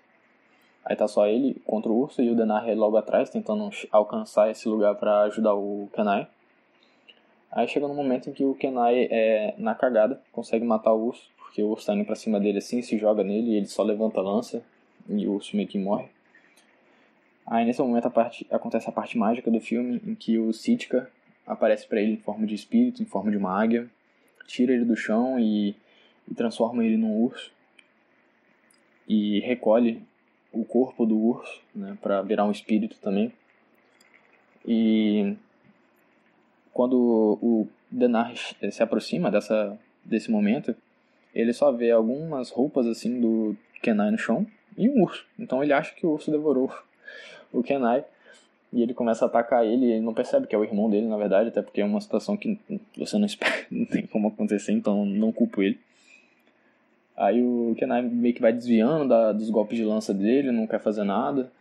Aí 0.86 0.96
tá 0.96 1.08
só 1.08 1.25
ele 1.25 1.56
contra 1.65 1.91
o 1.91 2.00
urso 2.00 2.22
e 2.22 2.30
o 2.30 2.36
Denari 2.36 2.75
logo 2.75 2.96
atrás, 2.96 3.30
tentando 3.30 3.70
alcançar 3.91 4.51
esse 4.51 4.70
lugar 4.70 4.96
para 4.96 5.22
ajudar 5.24 5.56
o 5.56 5.89
Kenai. 5.94 6.27
Aí 7.51 7.68
chega 7.68 7.88
num 7.88 7.96
momento 7.96 8.30
em 8.30 8.34
que 8.34 8.46
o 8.46 8.53
Kenai, 8.53 9.08
é, 9.10 9.56
na 9.58 9.74
cagada, 9.74 10.22
consegue 10.32 10.63
matar 10.63 10.94
o 10.94 11.08
urso 11.08 11.27
porque 11.56 11.64
o 11.64 11.70
urso 11.70 11.86
tá 11.86 11.96
indo 11.96 12.04
pra 12.04 12.16
cima 12.16 12.38
dele 12.38 12.58
assim, 12.58 12.82
se 12.82 12.98
joga 12.98 13.24
nele 13.24 13.52
e 13.52 13.56
ele 13.56 13.66
só 13.66 13.82
levanta 13.82 14.20
a 14.20 14.24
lança 14.24 14.62
e 15.08 15.26
o 15.26 15.36
urso 15.36 15.56
meio 15.56 15.70
que 15.70 15.80
morre. 15.80 16.10
Aí 17.48 17.64
nesse 17.64 17.82
momento 17.82 18.08
a 18.08 18.10
parte, 18.10 18.46
acontece 18.52 18.90
a 18.90 18.92
parte 18.92 19.18
mágica 19.18 19.50
do 19.50 19.62
filme 19.62 20.02
em 20.06 20.16
que 20.16 20.38
o 20.38 20.52
Sitka 20.52 21.10
aparece 21.48 21.88
para 21.88 22.02
ele 22.02 22.12
em 22.12 22.18
forma 22.18 22.46
de 22.46 22.54
espírito, 22.54 23.02
em 23.02 23.06
forma 23.06 23.32
de 23.32 23.38
uma 23.38 23.58
águia, 23.58 23.90
tira 24.46 24.74
ele 24.74 24.84
do 24.84 24.98
chão 24.98 25.40
e, 25.40 25.74
e 26.30 26.36
transforma 26.36 26.84
ele 26.84 26.98
num 26.98 27.24
urso 27.24 27.54
e 29.08 29.40
recolhe 29.40 30.04
o 30.52 30.66
corpo 30.66 31.06
do 31.06 31.18
urso, 31.18 31.62
né, 31.74 31.98
para 32.02 32.22
virar 32.22 32.44
um 32.44 32.52
espírito 32.52 32.98
também. 33.00 33.32
E 34.68 35.38
quando 36.74 36.98
o 37.42 37.66
Denar 37.90 38.36
se 38.36 38.84
aproxima 38.84 39.32
dessa 39.32 39.80
desse 40.04 40.30
momento, 40.30 40.76
ele 41.36 41.54
só 41.54 41.72
vê 41.72 41.92
algumas 41.92 42.50
roupas 42.50 42.88
assim 42.88 43.20
do 43.20 43.56
Kenai 43.82 44.10
no 44.10 44.18
chão 44.18 44.48
e 44.77 44.89
um 44.89 45.04
urso. 45.04 45.25
Então 45.38 45.62
ele 45.62 45.74
acha 45.74 45.94
que 45.94 46.06
o 46.06 46.12
urso 46.12 46.32
devorou 46.32 46.74
o 47.51 47.62
Kenai 47.62 48.06
e 48.72 48.82
ele 48.82 48.94
começa 48.94 49.25
a 49.25 49.27
atacar 49.27 49.65
ele 49.65 49.86
e 49.86 49.92
ele 49.92 50.01
não 50.01 50.13
percebe 50.13 50.48
que 50.48 50.56
é 50.56 50.58
o 50.58 50.63
irmão 50.63 50.89
dele, 50.89 51.08
na 51.08 51.18
verdade, 51.18 51.50
até 51.50 51.62
porque 51.62 51.82
é 51.82 51.86
uma 51.86 52.01
situação 52.01 52.36
que 52.36 52.58
você 52.98 53.18
não 53.18 53.25
espera, 53.27 53.65
não 53.70 53.86
tem 53.86 54.08
como 54.08 54.30
acontecer, 54.30 54.72
então 54.72 55.06
não 55.06 55.32
culpo 55.32 55.62
ele. 55.62 55.77
Aí 57.15 57.42
o 57.42 57.75
Kenai 57.77 58.01
meio 58.01 58.34
que 58.34 58.42
vai 58.42 58.51
desviando 58.51 59.08
da, 59.08 59.32
dos 59.32 59.50
golpes 59.50 59.77
de 59.77 59.86
lança 59.86 60.13
dele, 60.13 60.51
não 60.51 60.68
quer 60.68 60.80
fazer 60.80 61.04
nada 61.04 61.51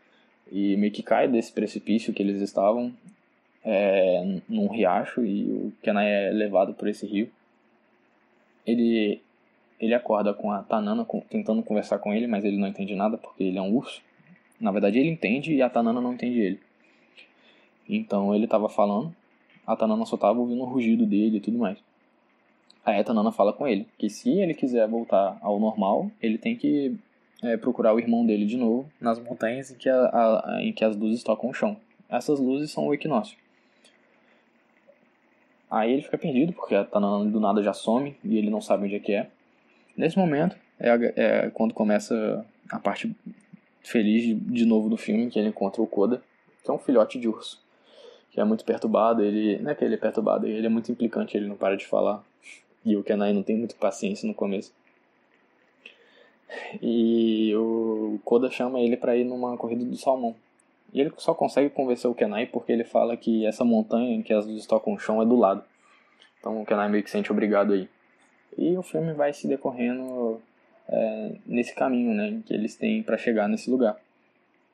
e 0.51 0.77
meio 0.77 0.93
que 0.93 1.03
cai 1.03 1.29
desse 1.29 1.53
precipício 1.53 2.13
que 2.13 2.23
eles 2.23 2.41
estavam 2.41 2.93
é, 3.65 4.41
num 4.49 4.69
riacho 4.69 5.25
e 5.25 5.45
o 5.45 5.73
Kenai 5.83 6.29
é 6.29 6.31
levado 6.31 6.75
por 6.75 6.89
esse 6.89 7.07
rio. 7.07 7.31
Ele 8.67 9.21
ele 9.81 9.95
acorda 9.95 10.33
com 10.33 10.51
a 10.51 10.63
Tanana 10.63 11.07
tentando 11.29 11.63
conversar 11.63 11.99
com 11.99 12.13
ele, 12.13 12.27
mas 12.27 12.45
ele 12.45 12.57
não 12.57 12.69
entende 12.69 12.95
nada 12.95 13.19
porque 13.19 13.45
ele 13.45 13.59
é 13.59 13.63
um 13.63 13.75
urso. 13.75 14.03
Na 14.61 14.71
verdade, 14.71 14.99
ele 14.99 15.11
entende 15.11 15.55
e 15.55 15.63
a 15.63 15.69
Tanana 15.69 16.01
não 16.01 16.15
entende 16.15 16.41
ele. 16.41 16.61
Então 17.89 18.35
ele 18.35 18.45
estava 18.45 18.69
falando, 18.69 19.15
a 19.67 19.77
Tanana 19.77 20.07
só 20.07 20.17
estava 20.17 20.39
ouvindo 20.39 20.63
o 20.63 20.67
rugido 20.67 21.05
dele 21.05 21.39
e 21.39 21.41
tudo 21.41 21.59
mais. 21.59 21.79
Aí 22.85 22.99
a 22.99 23.05
Tanana 23.05 23.33
fala 23.33 23.53
com 23.53 23.67
ele 23.67 23.87
que 23.99 24.09
se 24.09 24.31
ele 24.31 24.55
quiser 24.55 24.87
voltar 24.89 25.39
ao 25.41 25.59
normal, 25.59 26.11
ele 26.21 26.39
tem 26.39 26.55
que 26.55 26.97
é, 27.43 27.57
procurar 27.57 27.95
o 27.95 27.99
irmão 27.99 28.25
dele 28.25 28.47
de 28.47 28.57
novo 28.57 28.91
nas 29.01 29.19
montanhas 29.19 29.71
em 29.71 29.75
que, 29.75 29.89
a, 29.89 29.97
a, 29.97 30.63
em 30.63 30.73
que 30.73 30.85
as 30.85 30.97
luzes 30.97 31.23
tocam 31.23 31.51
o 31.51 31.55
chão. 31.55 31.77
Essas 32.09 32.39
luzes 32.39 32.71
são 32.71 32.87
o 32.87 32.95
equinócio. 32.95 33.37
Aí 35.71 35.93
ele 35.93 36.03
fica 36.03 36.17
perdido, 36.17 36.53
porque 36.53 36.75
a 36.75 36.85
Tanana 36.85 37.29
do 37.29 37.41
nada 37.41 37.63
já 37.63 37.73
some 37.73 38.17
e 38.23 38.39
ele 38.39 38.51
não 38.51 38.61
sabe 38.61 38.85
onde 38.85 38.97
é 38.97 39.01
que 39.01 39.13
é. 39.13 39.31
Nesse 39.97 40.19
momento 40.19 40.57
é, 40.79 40.89
é 41.17 41.51
quando 41.51 41.73
começa 41.73 42.45
a 42.71 42.79
parte 42.79 43.15
feliz 43.83 44.37
de, 44.41 44.65
novo 44.65 44.89
do 44.89 44.97
filme, 44.97 45.31
que 45.31 45.39
ele 45.39 45.49
encontra 45.49 45.83
o 45.83 45.87
Koda, 45.87 46.23
que 46.63 46.71
é 46.71 46.75
um 46.75 46.79
filhote 46.79 47.19
de 47.19 47.29
urso, 47.29 47.63
que 48.31 48.41
é 48.41 48.45
muito 48.45 48.65
perturbado, 48.65 49.23
ele 49.23 49.59
não 49.59 49.71
é 49.71 49.75
que 49.75 49.85
ele 49.85 49.95
é 49.95 49.99
perturbado, 49.99 50.47
ele 50.47 50.67
é 50.67 50.71
muito 50.71 50.91
implicante, 50.91 51.37
ele 51.37 51.47
não 51.47 51.57
para 51.57 51.77
de 51.77 51.87
falar. 51.87 52.25
E 52.85 52.97
o 52.97 53.03
Kenai 53.03 53.33
não 53.33 53.43
tem 53.43 53.57
muita 53.57 53.75
paciência 53.77 54.27
no 54.27 54.35
começo. 54.35 54.73
E 56.83 57.55
o 57.57 58.19
Koda 58.25 58.51
chama 58.51 58.81
ele 58.81 58.97
para 58.97 59.17
ir 59.17 59.25
numa 59.25 59.57
corrida 59.57 59.85
do 59.85 59.97
salmão. 59.97 60.35
E 60.93 61.01
ele 61.01 61.13
só 61.17 61.35
consegue 61.35 61.71
convencer 61.71 62.11
o 62.11 62.15
Kenai 62.15 62.47
porque 62.47 62.73
ele 62.73 62.85
fala 62.85 63.17
que 63.17 63.47
essa 63.47 63.65
montanha 63.65 64.15
em 64.15 64.23
que 64.23 64.33
as 64.33 64.47
luzes 64.47 64.67
tocam 64.67 64.95
o 64.95 64.99
chão 64.99 65.21
é 65.21 65.27
do 65.27 65.37
lado. 65.37 65.65
Então 66.39 66.61
o 66.61 66.67
Kenai 66.67 66.89
meio 66.89 67.03
que 67.03 67.11
sente 67.11 67.33
obrigado 67.33 67.73
aí. 67.73 67.89
E 68.57 68.77
o 68.77 68.83
filme 68.83 69.13
vai 69.13 69.33
se 69.33 69.49
decorrendo 69.49 70.41
é, 70.89 71.33
nesse 71.47 71.75
caminho, 71.75 72.15
né, 72.15 72.41
que 72.47 72.55
eles 72.55 72.77
têm 72.77 73.03
para 73.03 73.17
chegar 73.17 73.49
nesse 73.49 73.71
lugar. 73.71 73.97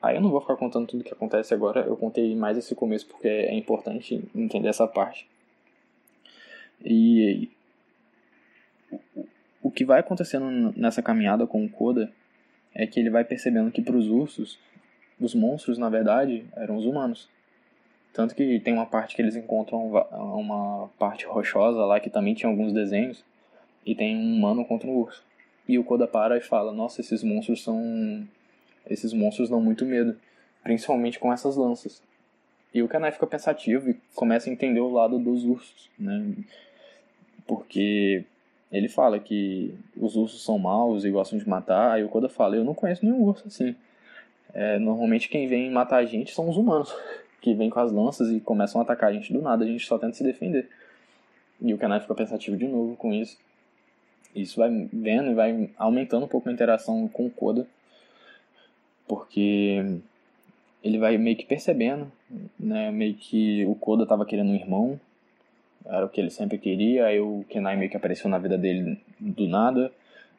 Aí 0.01 0.15
eu 0.15 0.21
não 0.21 0.31
vou 0.31 0.41
ficar 0.41 0.55
contando 0.55 0.87
tudo 0.87 1.01
o 1.01 1.03
que 1.03 1.13
acontece 1.13 1.53
agora, 1.53 1.81
eu 1.81 1.95
contei 1.95 2.35
mais 2.35 2.57
esse 2.57 2.73
começo 2.73 3.05
porque 3.07 3.27
é 3.27 3.53
importante 3.53 4.23
entender 4.35 4.67
essa 4.67 4.87
parte. 4.87 5.27
E 6.83 7.49
o 9.61 9.69
que 9.69 9.85
vai 9.85 9.99
acontecendo 9.99 10.73
nessa 10.75 11.03
caminhada 11.03 11.45
com 11.45 11.63
o 11.63 11.69
Koda 11.69 12.11
é 12.73 12.87
que 12.87 12.99
ele 12.99 13.11
vai 13.11 13.23
percebendo 13.23 13.71
que 13.71 13.81
para 13.81 13.95
os 13.95 14.07
ursos, 14.07 14.57
os 15.19 15.35
monstros 15.35 15.77
na 15.77 15.89
verdade 15.89 16.45
eram 16.55 16.77
os 16.77 16.85
humanos. 16.85 17.29
Tanto 18.11 18.33
que 18.35 18.59
tem 18.59 18.73
uma 18.73 18.87
parte 18.87 19.15
que 19.15 19.21
eles 19.21 19.35
encontram 19.35 19.91
uma 20.11 20.89
parte 20.97 21.25
rochosa 21.25 21.85
lá 21.85 21.99
que 21.99 22.09
também 22.09 22.33
tinha 22.33 22.49
alguns 22.49 22.73
desenhos 22.73 23.23
e 23.85 23.95
tem 23.95 24.15
um 24.15 24.35
humano 24.35 24.65
contra 24.65 24.87
um 24.87 24.95
urso. 24.97 25.23
E 25.67 25.77
o 25.77 25.83
Koda 25.83 26.07
para 26.07 26.37
e 26.37 26.41
fala: 26.41 26.71
Nossa, 26.71 27.01
esses 27.01 27.23
monstros 27.23 27.63
são. 27.63 28.27
Esses 28.89 29.13
monstros 29.13 29.49
dão 29.49 29.61
muito 29.61 29.85
medo, 29.85 30.17
principalmente 30.63 31.19
com 31.19 31.31
essas 31.31 31.55
lanças. 31.55 32.01
E 32.73 32.81
o 32.81 32.87
Kanai 32.87 33.11
fica 33.11 33.27
pensativo 33.27 33.89
e 33.89 33.97
começa 34.15 34.49
a 34.49 34.53
entender 34.53 34.79
o 34.79 34.91
lado 34.91 35.19
dos 35.19 35.43
ursos, 35.43 35.89
né? 35.99 36.33
Porque 37.45 38.23
ele 38.71 38.87
fala 38.87 39.19
que 39.19 39.75
os 39.95 40.15
ursos 40.15 40.43
são 40.43 40.57
maus 40.57 41.03
e 41.03 41.11
gostam 41.11 41.37
de 41.37 41.47
matar. 41.47 41.91
Aí 41.91 42.03
o 42.03 42.09
Koda 42.09 42.29
fala: 42.29 42.55
Eu 42.55 42.63
não 42.63 42.73
conheço 42.73 43.05
nenhum 43.05 43.21
urso 43.23 43.47
assim. 43.47 43.75
É, 44.53 44.79
normalmente 44.79 45.29
quem 45.29 45.47
vem 45.47 45.71
matar 45.71 45.97
a 45.97 46.05
gente 46.05 46.33
são 46.33 46.49
os 46.49 46.57
humanos, 46.57 46.93
que 47.39 47.53
vêm 47.53 47.69
com 47.69 47.79
as 47.79 47.91
lanças 47.91 48.29
e 48.29 48.39
começam 48.39 48.81
a 48.81 48.83
atacar 48.83 49.09
a 49.09 49.13
gente 49.13 49.31
do 49.31 49.41
nada. 49.41 49.63
A 49.63 49.67
gente 49.67 49.85
só 49.85 49.97
tenta 49.97 50.13
se 50.13 50.23
defender. 50.23 50.69
E 51.61 51.73
o 51.73 51.77
Kanai 51.77 51.99
fica 51.99 52.15
pensativo 52.15 52.57
de 52.57 52.67
novo 52.67 52.95
com 52.95 53.13
isso. 53.13 53.37
Isso 54.35 54.59
vai 54.59 54.69
vendo 54.91 55.31
e 55.31 55.33
vai 55.33 55.69
aumentando 55.77 56.25
um 56.25 56.29
pouco 56.29 56.49
a 56.49 56.53
interação 56.53 57.07
com 57.07 57.25
o 57.25 57.29
Koda, 57.29 57.67
porque 59.07 59.99
ele 60.83 60.97
vai 60.97 61.17
meio 61.17 61.35
que 61.35 61.45
percebendo, 61.45 62.11
né, 62.59 62.91
meio 62.91 63.13
que 63.15 63.65
o 63.65 63.75
Koda 63.75 64.03
estava 64.03 64.25
querendo 64.25 64.51
um 64.51 64.55
irmão, 64.55 64.99
era 65.85 66.05
o 66.05 66.09
que 66.09 66.21
ele 66.21 66.29
sempre 66.29 66.57
queria, 66.57 67.07
aí 67.07 67.19
o 67.19 67.43
Kenai 67.49 67.75
meio 67.75 67.89
que 67.89 67.97
apareceu 67.97 68.29
na 68.29 68.37
vida 68.37 68.57
dele 68.57 68.99
do 69.19 69.47
nada, 69.47 69.91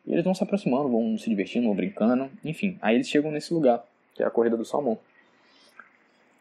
e 0.07 0.13
eles 0.13 0.25
vão 0.25 0.35
se 0.35 0.43
aproximando, 0.43 0.89
vão 0.89 1.17
se 1.19 1.29
divertindo, 1.29 1.67
vão 1.67 1.77
brincando, 1.77 2.31
enfim, 2.45 2.79
aí 2.81 2.95
eles 2.95 3.09
chegam 3.09 3.31
nesse 3.31 3.53
lugar, 3.53 3.85
que 4.15 4.23
é 4.23 4.27
a 4.27 4.31
Corrida 4.31 4.57
do 4.57 4.65
Salmão. 4.65 4.99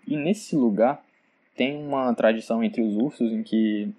E 0.08 0.16
nesse 0.16 0.56
lugar 0.56 1.04
tem 1.56 1.78
uma 1.78 2.14
tradição 2.14 2.64
entre 2.64 2.82
os 2.82 2.96
ursos 2.96 3.32
em 3.32 3.44
que 3.44 3.90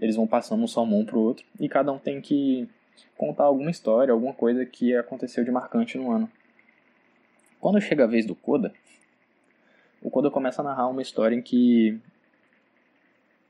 eles 0.00 0.16
vão 0.16 0.26
passando 0.26 0.62
um 0.62 0.66
salmão 0.66 1.04
pro 1.04 1.20
outro 1.20 1.44
e 1.60 1.68
cada 1.68 1.92
um 1.92 1.98
tem 1.98 2.20
que 2.20 2.68
contar 3.16 3.44
alguma 3.44 3.70
história, 3.70 4.12
alguma 4.12 4.32
coisa 4.32 4.64
que 4.66 4.94
aconteceu 4.96 5.44
de 5.44 5.50
marcante 5.50 5.96
no 5.96 6.10
ano. 6.10 6.30
Quando 7.60 7.80
chega 7.80 8.04
a 8.04 8.06
vez 8.08 8.26
do 8.26 8.34
Koda, 8.34 8.72
o 10.02 10.10
Koda 10.10 10.30
começa 10.30 10.62
a 10.62 10.64
narrar 10.64 10.88
uma 10.88 11.02
história 11.02 11.36
em 11.36 11.42
que 11.42 12.00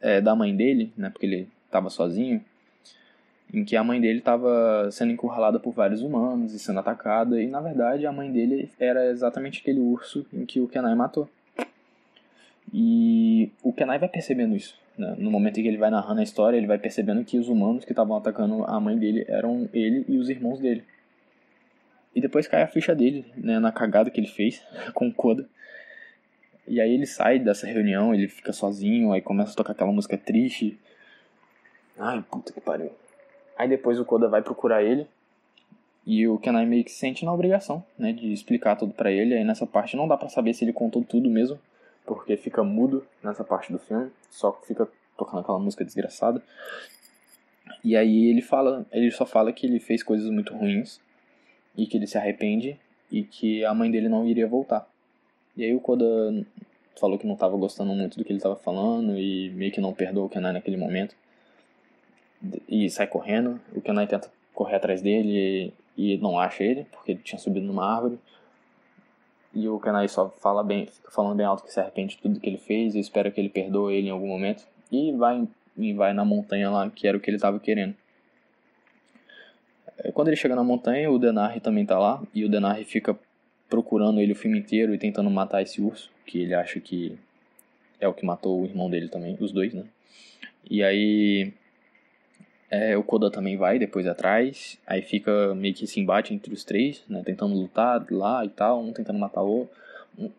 é, 0.01 0.21
da 0.21 0.35
mãe 0.35 0.55
dele, 0.55 0.93
né, 0.97 1.09
porque 1.09 1.25
ele 1.25 1.49
estava 1.65 1.89
sozinho, 1.89 2.45
em 3.53 3.65
que 3.65 3.77
a 3.77 3.85
mãe 3.85 4.01
dele 4.01 4.19
estava 4.19 4.91
sendo 4.91 5.13
encurralada 5.13 5.61
por 5.61 5.73
vários 5.73 6.03
humanos 6.03 6.53
e 6.53 6.59
sendo 6.59 6.81
atacada, 6.81 7.41
e 7.41 7.47
na 7.47 7.61
verdade 7.61 8.07
a 8.07 8.13
mãe 8.13 8.31
dele 8.31 8.71
era 8.79 9.11
exatamente 9.11 9.61
aquele 9.61 9.81
urso 9.81 10.27
em 10.33 10.45
que 10.45 10.61
o 10.61 10.69
Kenai 10.69 10.95
matou. 10.95 11.29
E 12.73 13.51
o 13.63 13.73
Kenai 13.73 13.99
vai 13.99 14.09
percebendo 14.09 14.57
isso. 14.57 14.82
Né? 14.97 15.15
No 15.19 15.31
momento 15.31 15.59
em 15.59 15.63
que 15.63 15.69
ele 15.69 15.79
vai 15.79 15.91
narrando 15.91 16.21
a 16.21 16.25
história, 16.25 16.57
ele 16.57 16.67
vai 16.67 16.79
percebendo 16.79 17.25
que 17.25 17.39
os 17.39 17.49
humanos 17.49 17.85
que 17.85 17.93
estavam 17.93 18.17
atacando 18.17 18.65
a 18.65 18.79
mãe 18.79 18.99
dele 18.99 19.25
eram 19.29 19.69
ele 19.73 20.05
e 20.09 20.17
os 20.17 20.29
irmãos 20.29 20.61
dele. 20.61 20.85
E 22.15 22.21
depois 22.21 22.47
cai 22.47 22.63
a 22.63 22.67
ficha 22.67 22.95
dele, 22.95 23.25
né, 23.37 23.59
na 23.59 23.73
cagada 23.73 24.11
que 24.11 24.21
ele 24.21 24.29
fez 24.29 24.63
com 24.93 25.09
o 25.09 25.13
Koda. 25.13 25.49
E 26.67 26.81
aí 26.81 26.93
ele 26.93 27.07
sai 27.07 27.39
dessa 27.39 27.67
reunião, 27.67 28.15
ele 28.15 28.29
fica 28.29 28.53
sozinho, 28.53 29.13
aí 29.13 29.21
começa 29.21 29.53
a 29.53 29.57
tocar 29.57 29.73
aquela 29.73 29.91
música 29.91 30.17
triste. 30.17 30.79
Ai, 31.99 32.23
puta 32.31 32.53
que 32.53 32.61
pariu. 32.61 32.91
Aí 33.57 33.69
depois 33.69 33.99
o 33.99 34.05
Koda 34.05 34.29
vai 34.29 34.43
procurar 34.43 34.83
ele. 34.83 35.07
E 36.05 36.27
o 36.27 36.37
Kenai 36.39 36.67
meio 36.67 36.85
que 36.85 36.91
se 36.91 36.99
sente 36.99 37.25
na 37.25 37.33
obrigação, 37.33 37.85
né, 37.97 38.13
de 38.13 38.33
explicar 38.33 38.77
tudo 38.77 38.93
para 38.93 39.11
ele. 39.11 39.35
Aí 39.35 39.45
nessa 39.45 39.67
parte 39.67 39.97
não 39.97 40.07
dá 40.07 40.17
para 40.17 40.29
saber 40.29 40.53
se 40.53 40.65
ele 40.65 40.73
contou 40.73 41.03
tudo 41.03 41.31
mesmo, 41.31 41.59
porque 42.07 42.37
fica 42.37 42.63
mudo 42.63 43.07
nessa 43.23 43.45
parte 43.45 43.73
do 43.73 43.79
filme, 43.79 44.11
só 44.31 44.53
fica 44.67 44.89
tocando 45.17 45.41
aquela 45.41 45.59
música 45.59 45.85
desgraçada. 45.85 46.43
E 47.85 47.97
aí 47.97 48.29
ele 48.29 48.43
fala, 48.43 48.87
ele 48.93 49.11
só 49.11 49.25
fala 49.25 49.53
que 49.53 49.67
ele 49.67 49.81
fez 49.81 50.03
coisas 50.03 50.29
muito 50.31 50.55
ruins 50.55 51.01
e 51.77 51.87
que 51.87 51.97
ele 51.97 52.07
se 52.07 52.19
arrepende 52.19 52.79
e 53.11 53.23
que 53.23 53.65
a 53.65 53.75
mãe 53.75 53.91
dele 53.91 54.09
não 54.09 54.27
iria 54.27 54.47
voltar. 54.47 54.89
E 55.57 55.65
aí 55.65 55.75
o 55.75 55.81
Koda 55.81 56.05
falou 56.99 57.19
que 57.19 57.27
não 57.27 57.35
estava 57.35 57.57
gostando 57.57 57.95
muito 57.95 58.19
do 58.19 58.25
que 58.25 58.31
ele 58.31 58.39
estava 58.39 58.57
falando 58.57 59.19
e 59.19 59.51
meio 59.51 59.73
que 59.73 59.81
não 59.81 59.93
perdoa 59.93 60.27
o 60.27 60.29
Kenai 60.29 60.53
naquele 60.53 60.77
momento. 60.77 61.15
E 62.69 62.89
sai 62.91 63.07
correndo, 63.07 63.61
o 63.75 63.81
Kenai 63.81 64.07
tenta 64.07 64.31
correr 64.55 64.77
atrás 64.77 65.03
dele 65.03 65.73
e, 65.97 66.15
e 66.15 66.19
não 66.19 66.39
acha 66.39 66.63
ele, 66.63 66.87
porque 66.91 67.13
ele 67.13 67.21
tinha 67.23 67.39
subido 67.39 67.67
numa 67.67 67.85
árvore. 67.85 68.19
E 69.55 69.69
o 69.69 69.79
Kenai 69.79 70.09
só 70.09 70.31
fala 70.41 70.63
bem, 70.63 70.87
fica 70.87 71.11
falando 71.11 71.37
bem 71.37 71.45
alto 71.45 71.65
que 71.65 71.73
se 71.73 71.79
arrepende 71.79 72.17
de 72.17 72.23
tudo 72.23 72.41
que 72.41 72.49
ele 72.49 72.59
fez 72.59 72.95
e 72.95 73.01
espera 73.01 73.31
que 73.31 73.41
ele 73.41 73.51
perdoe 73.51 73.95
ele 73.95 74.09
em 74.09 74.11
algum 74.11 74.27
momento. 74.27 74.65
E 74.91 75.13
vai, 75.13 75.47
e 75.77 75.93
vai 75.93 76.13
na 76.13 76.25
montanha 76.25 76.71
lá, 76.71 76.89
que 76.91 77.07
era 77.07 77.17
o 77.17 77.21
que 77.21 77.29
ele 77.29 77.37
estava 77.37 77.61
querendo. 77.61 77.95
É, 79.99 80.11
quando 80.11 80.29
ele 80.29 80.37
chega 80.37 80.57
na 80.57 80.65
montanha, 80.65 81.11
o 81.11 81.19
Denari 81.19 81.61
também 81.61 81.85
tá 81.85 81.99
lá, 81.99 82.23
e 82.35 82.45
o 82.45 82.49
Denari 82.49 82.85
fica 82.85 83.19
procurando 83.69 84.21
ele 84.21 84.33
o 84.33 84.37
filme 84.37 84.59
inteiro 84.59 84.95
e 84.95 84.99
tentando 84.99 85.31
matar 85.31 85.63
esse 85.63 85.81
urso, 85.81 86.11
que 86.27 86.41
ele 86.41 86.55
acha 86.55 86.81
que 86.81 87.19
é 88.01 88.09
o 88.09 88.13
que 88.13 88.25
matou 88.25 88.61
o 88.61 88.65
irmão 88.65 88.91
dele 88.91 89.09
também, 89.09 89.37
os 89.41 89.53
dois, 89.53 89.73
né? 89.73 89.85
E 90.69 90.83
aí 90.83 91.53
é, 92.73 92.97
o 92.97 93.03
Koda 93.03 93.31
também 93.31 93.55
vai 93.55 93.79
depois 93.79 94.07
atrás, 94.07 94.79
aí 94.87 95.03
fica 95.03 95.55
meio 95.55 95.75
que 95.75 95.85
esse 95.85 96.01
embate 96.01 96.33
entre 96.33 96.55
os 96.55 96.65
três, 96.65 97.05
né, 97.07 97.23
tentando 97.23 97.55
lutar 97.55 98.03
lá 98.11 98.43
e 98.47 98.49
tal, 98.49 98.83
um 98.83 98.95
tentando 98.95 99.19
matar 99.19 99.43
o 99.43 99.59
outro. 99.59 99.77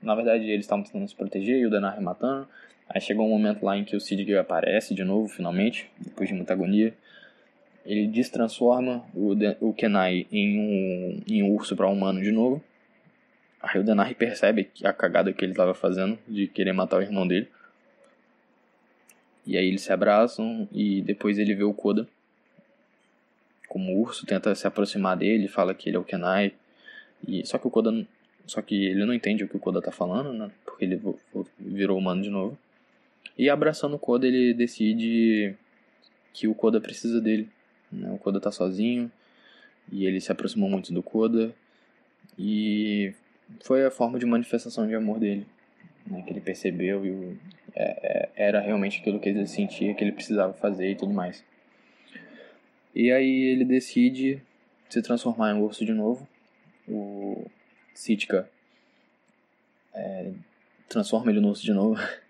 Na 0.01 0.15
verdade, 0.15 0.49
eles 0.49 0.65
estavam 0.65 0.83
tentando 0.83 1.07
se 1.07 1.15
proteger 1.15 1.59
e 1.59 1.67
o 1.67 1.69
Denar 1.69 2.01
matando. 2.01 2.47
Aí 2.89 2.99
chegou 2.99 3.27
um 3.27 3.29
momento 3.29 3.63
lá 3.63 3.77
em 3.77 3.83
que 3.83 3.95
o 3.95 4.01
Sidgwick 4.01 4.35
aparece 4.35 4.95
de 4.95 5.03
novo, 5.03 5.27
finalmente, 5.27 5.91
depois 5.99 6.27
de 6.27 6.33
muita 6.33 6.53
agonia. 6.53 6.91
Ele 7.85 8.07
destransforma 8.07 9.05
o, 9.13 9.35
de 9.35 9.55
o 9.61 9.71
Kenai 9.71 10.25
em 10.31 10.59
um, 10.59 11.21
em 11.27 11.43
um 11.43 11.53
urso 11.53 11.75
para 11.75 11.87
humano 11.87 12.19
de 12.19 12.31
novo. 12.31 12.63
Aí 13.61 13.79
o 13.79 13.83
Denar 13.83 14.11
percebe 14.15 14.71
a 14.83 14.91
cagada 14.91 15.31
que 15.31 15.45
ele 15.45 15.51
estava 15.51 15.75
fazendo 15.75 16.17
de 16.27 16.47
querer 16.47 16.73
matar 16.73 16.97
o 16.97 17.03
irmão 17.03 17.27
dele. 17.27 17.47
E 19.45 19.55
aí 19.55 19.67
eles 19.67 19.81
se 19.81 19.93
abraçam 19.93 20.67
e 20.71 20.99
depois 21.03 21.37
ele 21.37 21.53
vê 21.53 21.63
o 21.63 21.73
Koda 21.75 22.07
como 23.73 23.99
urso, 23.99 24.23
tenta 24.23 24.53
se 24.53 24.67
aproximar 24.67 25.17
dele, 25.17 25.47
fala 25.47 25.73
que 25.73 25.89
ele 25.89 25.97
é 25.97 25.99
o 25.99 26.03
Kenai. 26.03 26.53
E, 27.27 27.43
só 27.43 27.57
que 27.57 27.65
o 27.65 27.71
Koda 27.71 28.05
só 28.45 28.61
que 28.61 28.75
ele 28.85 29.03
não 29.03 29.13
entende 29.13 29.43
o 29.43 29.47
que 29.47 29.55
o 29.55 29.59
Koda 29.59 29.81
tá 29.81 29.91
falando, 29.91 30.31
né? 30.31 30.51
Porque 30.63 30.85
ele 30.85 31.01
virou 31.57 31.97
humano 31.97 32.21
de 32.21 32.29
novo. 32.29 32.55
E 33.35 33.49
abraçando 33.49 33.95
o 33.95 33.99
Koda, 33.99 34.27
ele 34.27 34.53
decide 34.53 35.55
que 36.33 36.47
o 36.47 36.53
Koda 36.53 36.79
precisa 36.79 37.19
dele. 37.19 37.49
Né? 37.91 38.11
O 38.11 38.19
Koda 38.19 38.39
tá 38.39 38.51
sozinho 38.51 39.11
e 39.91 40.05
ele 40.05 40.21
se 40.21 40.31
aproximou 40.31 40.69
muito 40.69 40.93
do 40.93 41.01
Koda 41.01 41.51
e 42.37 43.11
foi 43.63 43.85
a 43.85 43.91
forma 43.91 44.19
de 44.19 44.25
manifestação 44.25 44.87
de 44.87 44.93
amor 44.93 45.19
dele, 45.19 45.45
né, 46.07 46.21
que 46.21 46.31
ele 46.31 46.41
percebeu 46.41 47.05
e 47.05 47.37
é, 47.75 47.83
é, 47.85 48.29
era 48.35 48.59
realmente 48.59 48.99
aquilo 48.99 49.19
que 49.19 49.29
ele 49.29 49.45
sentia 49.45 49.93
que 49.93 50.03
ele 50.03 50.11
precisava 50.11 50.53
fazer 50.53 50.91
e 50.91 50.95
tudo 50.95 51.13
mais. 51.13 51.43
E 52.95 53.11
aí 53.11 53.43
ele 53.43 53.65
decide 53.65 54.41
se 54.89 55.01
transformar 55.01 55.51
em 55.51 55.55
um 55.55 55.63
urso 55.63 55.85
de 55.85 55.93
novo. 55.93 56.27
O 56.87 57.45
Sitka 57.93 58.49
é, 59.93 60.31
transforma 60.87 61.31
ele 61.31 61.39
no 61.39 61.49
urso 61.49 61.63
de 61.63 61.73
novo. 61.73 61.99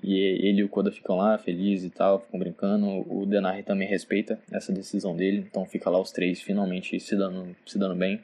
E 0.00 0.16
ele 0.16 0.60
e 0.60 0.62
o 0.62 0.68
Koda 0.68 0.92
ficam 0.92 1.16
lá 1.16 1.36
felizes 1.38 1.86
e 1.86 1.90
tal, 1.90 2.20
ficam 2.20 2.38
brincando. 2.38 2.86
O 3.12 3.26
Denari 3.26 3.64
também 3.64 3.88
respeita 3.88 4.38
essa 4.48 4.72
decisão 4.72 5.16
dele, 5.16 5.38
então 5.38 5.66
fica 5.66 5.90
lá 5.90 5.98
os 6.00 6.12
três 6.12 6.40
finalmente 6.40 7.00
se 7.00 7.16
dando, 7.16 7.56
se 7.66 7.76
dando 7.76 7.96
bem. 7.96 8.22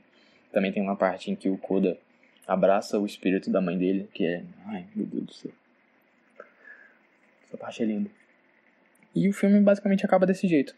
Também 0.52 0.70
tem 0.70 0.80
uma 0.80 0.94
parte 0.94 1.32
em 1.32 1.34
que 1.34 1.48
o 1.48 1.58
Koda 1.58 1.98
abraça 2.46 2.98
o 2.98 3.04
espírito 3.04 3.50
da 3.50 3.60
mãe 3.60 3.76
dele, 3.76 4.08
que 4.14 4.24
é. 4.24 4.44
Ai, 4.66 4.86
meu 4.94 5.04
Deus 5.04 5.24
do 5.24 5.34
céu. 5.34 5.50
Essa 7.44 7.56
parte 7.56 7.82
é 7.82 7.86
linda. 7.86 8.08
E 9.14 9.28
o 9.28 9.32
filme 9.32 9.60
basicamente 9.60 10.04
acaba 10.04 10.26
desse 10.26 10.46
jeito. 10.46 10.76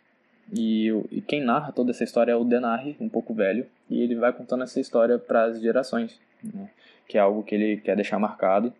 E, 0.52 0.88
e 1.10 1.20
quem 1.20 1.42
narra 1.42 1.72
toda 1.72 1.90
essa 1.90 2.04
história 2.04 2.32
é 2.32 2.36
o 2.36 2.44
Denari, 2.44 2.96
um 3.00 3.08
pouco 3.08 3.34
velho, 3.34 3.66
e 3.90 4.00
ele 4.00 4.14
vai 4.14 4.32
contando 4.32 4.62
essa 4.62 4.80
história 4.80 5.18
para 5.18 5.44
as 5.44 5.60
gerações, 5.60 6.18
né? 6.42 6.70
que 7.08 7.18
é 7.18 7.20
algo 7.20 7.42
que 7.42 7.54
ele 7.54 7.78
quer 7.78 7.96
deixar 7.96 8.18
marcado. 8.18 8.72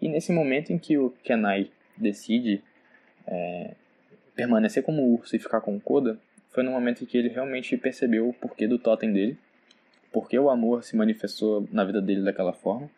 E 0.00 0.08
nesse 0.08 0.32
momento 0.32 0.72
em 0.72 0.78
que 0.78 0.96
o 0.96 1.10
Kenai 1.22 1.70
decide 1.96 2.62
é, 3.26 3.74
permanecer 4.34 4.82
como 4.82 5.02
urso 5.14 5.36
e 5.36 5.38
ficar 5.38 5.60
com 5.60 5.76
o 5.76 5.80
Koda, 5.80 6.18
foi 6.50 6.62
no 6.62 6.70
momento 6.70 7.02
em 7.02 7.06
que 7.06 7.18
ele 7.18 7.28
realmente 7.28 7.76
percebeu 7.76 8.28
o 8.28 8.32
porquê 8.32 8.66
do 8.66 8.78
totem 8.78 9.12
dele, 9.12 9.36
porque 10.12 10.38
o 10.38 10.48
amor 10.48 10.84
se 10.84 10.96
manifestou 10.96 11.68
na 11.72 11.84
vida 11.84 12.00
dele 12.00 12.22
daquela 12.22 12.52
forma, 12.52 12.88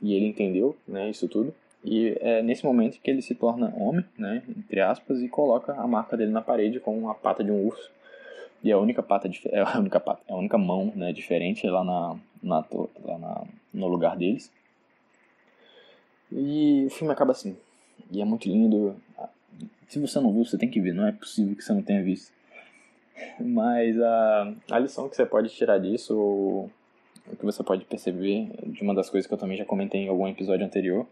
e 0.00 0.14
ele 0.14 0.26
entendeu 0.26 0.76
né, 0.86 1.10
isso 1.10 1.28
tudo. 1.28 1.54
E 1.86 2.18
é 2.20 2.42
nesse 2.42 2.64
momento 2.64 2.98
que 3.00 3.08
ele 3.08 3.22
se 3.22 3.32
torna 3.32 3.72
homem, 3.76 4.04
né, 4.18 4.42
entre 4.48 4.80
aspas, 4.80 5.22
e 5.22 5.28
coloca 5.28 5.72
a 5.72 5.86
marca 5.86 6.16
dele 6.16 6.32
na 6.32 6.42
parede 6.42 6.80
com 6.80 7.08
a 7.08 7.14
pata 7.14 7.44
de 7.44 7.52
um 7.52 7.64
urso. 7.64 7.90
E 8.64 8.72
a 8.72 8.78
única 8.78 9.04
pata, 9.04 9.30
é 9.46 9.60
a 9.60 9.78
única 9.78 10.00
pata, 10.00 10.20
é 10.28 10.32
a 10.32 10.36
única 10.36 10.58
mão, 10.58 10.92
né, 10.96 11.12
diferente 11.12 11.64
lá 11.68 11.84
na, 11.84 12.16
na, 12.42 12.64
lá 13.04 13.18
na 13.18 13.44
no 13.72 13.86
lugar 13.86 14.16
deles. 14.16 14.50
E 16.32 16.86
o 16.86 16.90
filme 16.90 17.12
acaba 17.12 17.30
assim. 17.30 17.56
E 18.10 18.20
é 18.20 18.24
muito 18.24 18.48
lindo. 18.48 18.96
Se 19.86 20.00
você 20.00 20.18
não 20.18 20.32
viu, 20.32 20.44
você 20.44 20.58
tem 20.58 20.68
que 20.68 20.80
ver. 20.80 20.92
Não 20.92 21.06
é 21.06 21.12
possível 21.12 21.54
que 21.54 21.62
você 21.62 21.72
não 21.72 21.82
tenha 21.82 22.02
visto. 22.02 22.32
Mas 23.38 24.00
a, 24.00 24.54
a 24.72 24.78
lição 24.80 25.08
que 25.08 25.14
você 25.14 25.24
pode 25.24 25.50
tirar 25.50 25.78
disso, 25.78 26.18
ou 26.18 26.70
o 27.30 27.36
que 27.36 27.44
você 27.44 27.62
pode 27.62 27.84
perceber 27.84 28.48
de 28.66 28.82
uma 28.82 28.94
das 28.94 29.08
coisas 29.08 29.26
que 29.28 29.34
eu 29.34 29.38
também 29.38 29.56
já 29.56 29.64
comentei 29.64 30.00
em 30.02 30.08
algum 30.08 30.26
episódio 30.26 30.66
anterior, 30.66 31.06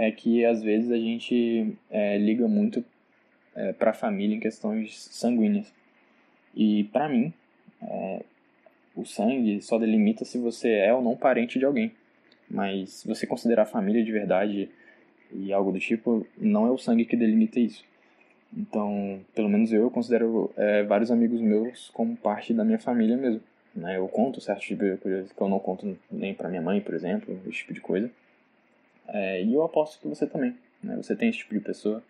é 0.00 0.10
que 0.10 0.46
às 0.46 0.62
vezes 0.62 0.90
a 0.90 0.96
gente 0.96 1.76
é, 1.90 2.16
liga 2.16 2.48
muito 2.48 2.82
é, 3.54 3.74
para 3.74 3.90
a 3.90 3.94
família 3.94 4.34
em 4.34 4.40
questões 4.40 4.98
sanguíneas. 5.10 5.70
E 6.56 6.84
para 6.84 7.06
mim, 7.06 7.30
é, 7.82 8.22
o 8.96 9.04
sangue 9.04 9.60
só 9.60 9.78
delimita 9.78 10.24
se 10.24 10.38
você 10.38 10.70
é 10.70 10.94
ou 10.94 11.02
não 11.02 11.14
parente 11.14 11.58
de 11.58 11.66
alguém. 11.66 11.92
Mas 12.50 12.94
se 12.94 13.08
você 13.08 13.26
considerar 13.26 13.66
família 13.66 14.02
de 14.02 14.10
verdade 14.10 14.70
e 15.34 15.52
algo 15.52 15.70
do 15.70 15.78
tipo, 15.78 16.26
não 16.38 16.66
é 16.66 16.70
o 16.70 16.78
sangue 16.78 17.04
que 17.04 17.14
delimita 17.14 17.60
isso. 17.60 17.84
Então, 18.56 19.20
pelo 19.34 19.50
menos 19.50 19.70
eu, 19.70 19.82
eu 19.82 19.90
considero 19.90 20.50
é, 20.56 20.82
vários 20.82 21.10
amigos 21.10 21.42
meus 21.42 21.90
como 21.90 22.16
parte 22.16 22.54
da 22.54 22.64
minha 22.64 22.78
família 22.78 23.18
mesmo. 23.18 23.42
Né? 23.74 23.98
Eu 23.98 24.08
conto 24.08 24.40
certos 24.40 24.64
tipos 24.64 24.90
de 24.90 24.96
coisas 24.96 25.30
que 25.30 25.40
eu 25.40 25.48
não 25.48 25.58
conto 25.58 25.94
nem 26.10 26.32
para 26.32 26.48
minha 26.48 26.62
mãe, 26.62 26.80
por 26.80 26.94
exemplo, 26.94 27.38
esse 27.46 27.58
tipo 27.58 27.74
de 27.74 27.82
coisa. 27.82 28.10
É, 29.08 29.42
e 29.42 29.54
eu 29.54 29.62
aposto 29.62 30.00
que 30.00 30.08
você 30.08 30.26
também. 30.26 30.56
Né? 30.82 30.96
Você 30.96 31.14
tem 31.16 31.28
esse 31.28 31.38
tipo 31.38 31.54
de 31.54 31.60
pessoa 31.60 32.02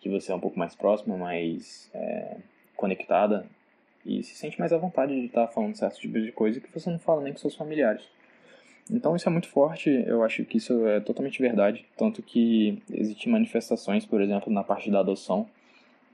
que 0.00 0.08
você 0.08 0.32
é 0.32 0.34
um 0.34 0.40
pouco 0.40 0.58
mais 0.58 0.74
próxima, 0.74 1.16
mais 1.16 1.90
é, 1.94 2.36
conectada 2.76 3.46
e 4.04 4.22
se 4.22 4.34
sente 4.34 4.58
mais 4.58 4.72
à 4.72 4.78
vontade 4.78 5.18
de 5.18 5.26
estar 5.26 5.46
falando 5.48 5.76
certos 5.76 5.98
tipos 5.98 6.22
de 6.22 6.32
coisa 6.32 6.60
que 6.60 6.72
você 6.72 6.90
não 6.90 6.98
fala 6.98 7.22
nem 7.22 7.32
com 7.32 7.38
seus 7.38 7.54
familiares. 7.54 8.02
Então 8.90 9.14
isso 9.14 9.28
é 9.28 9.32
muito 9.32 9.48
forte, 9.48 9.88
eu 10.06 10.24
acho 10.24 10.44
que 10.44 10.56
isso 10.56 10.86
é 10.88 10.98
totalmente 10.98 11.40
verdade, 11.40 11.86
tanto 11.96 12.20
que 12.20 12.82
existem 12.90 13.32
manifestações, 13.32 14.04
por 14.04 14.20
exemplo, 14.20 14.52
na 14.52 14.64
parte 14.64 14.90
da 14.90 14.98
adoção, 15.00 15.46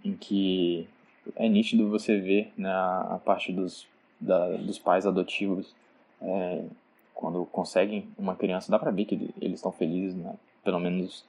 em 0.05 0.13
que 0.13 0.87
é 1.35 1.49
nítido 1.49 1.89
você 1.89 2.19
ver 2.19 2.53
né, 2.59 2.71
a 2.71 3.19
parte 3.25 3.53
dos, 3.53 3.87
da, 4.21 4.51
dos 4.59 4.79
pais 4.79 5.07
adotivos 5.07 5.75
é, 6.21 6.65
quando 7.19 7.45
conseguem 7.47 8.09
uma 8.17 8.37
criança, 8.37 8.71
dá 8.71 8.79
pra 8.79 8.93
ver 8.93 9.05
que 9.05 9.35
eles 9.41 9.59
estão 9.59 9.73
felizes, 9.73 10.15
né? 10.15 10.37
pelo 10.63 10.79
menos 10.79 11.25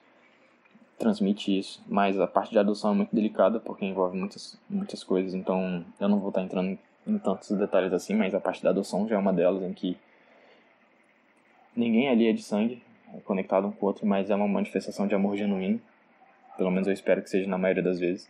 transmite 0.99 1.57
isso, 1.57 1.83
mas 1.87 2.19
a 2.19 2.27
parte 2.27 2.51
de 2.51 2.59
adoção 2.59 2.91
é 2.91 2.93
muito 2.93 3.15
delicada 3.15 3.59
porque 3.59 3.85
envolve 3.85 4.15
muitas, 4.15 4.55
muitas 4.69 5.03
coisas, 5.03 5.33
então 5.33 5.83
eu 5.99 6.07
não 6.07 6.19
vou 6.19 6.29
estar 6.29 6.43
entrando 6.43 6.77
em 7.07 7.17
tantos 7.17 7.49
detalhes 7.57 7.91
assim, 7.91 8.13
mas 8.13 8.35
a 8.35 8.39
parte 8.39 8.61
da 8.61 8.69
adoção 8.69 9.07
já 9.07 9.15
é 9.15 9.17
uma 9.17 9.33
delas 9.33 9.63
em 9.63 9.73
que 9.73 9.97
ninguém 11.75 12.07
ali 12.07 12.27
é 12.27 12.33
de 12.33 12.43
sangue, 12.43 12.83
é 13.15 13.19
conectado 13.21 13.65
um 13.65 13.71
com 13.71 13.83
o 13.83 13.89
outro, 13.89 14.05
mas 14.05 14.29
é 14.29 14.35
uma 14.35 14.47
manifestação 14.47 15.07
de 15.07 15.15
amor 15.15 15.35
genuíno, 15.35 15.81
pelo 16.55 16.69
menos 16.69 16.87
eu 16.87 16.93
espero 16.93 17.23
que 17.23 17.31
seja 17.31 17.49
na 17.49 17.57
maioria 17.57 17.81
das 17.81 17.99
vezes, 17.99 18.29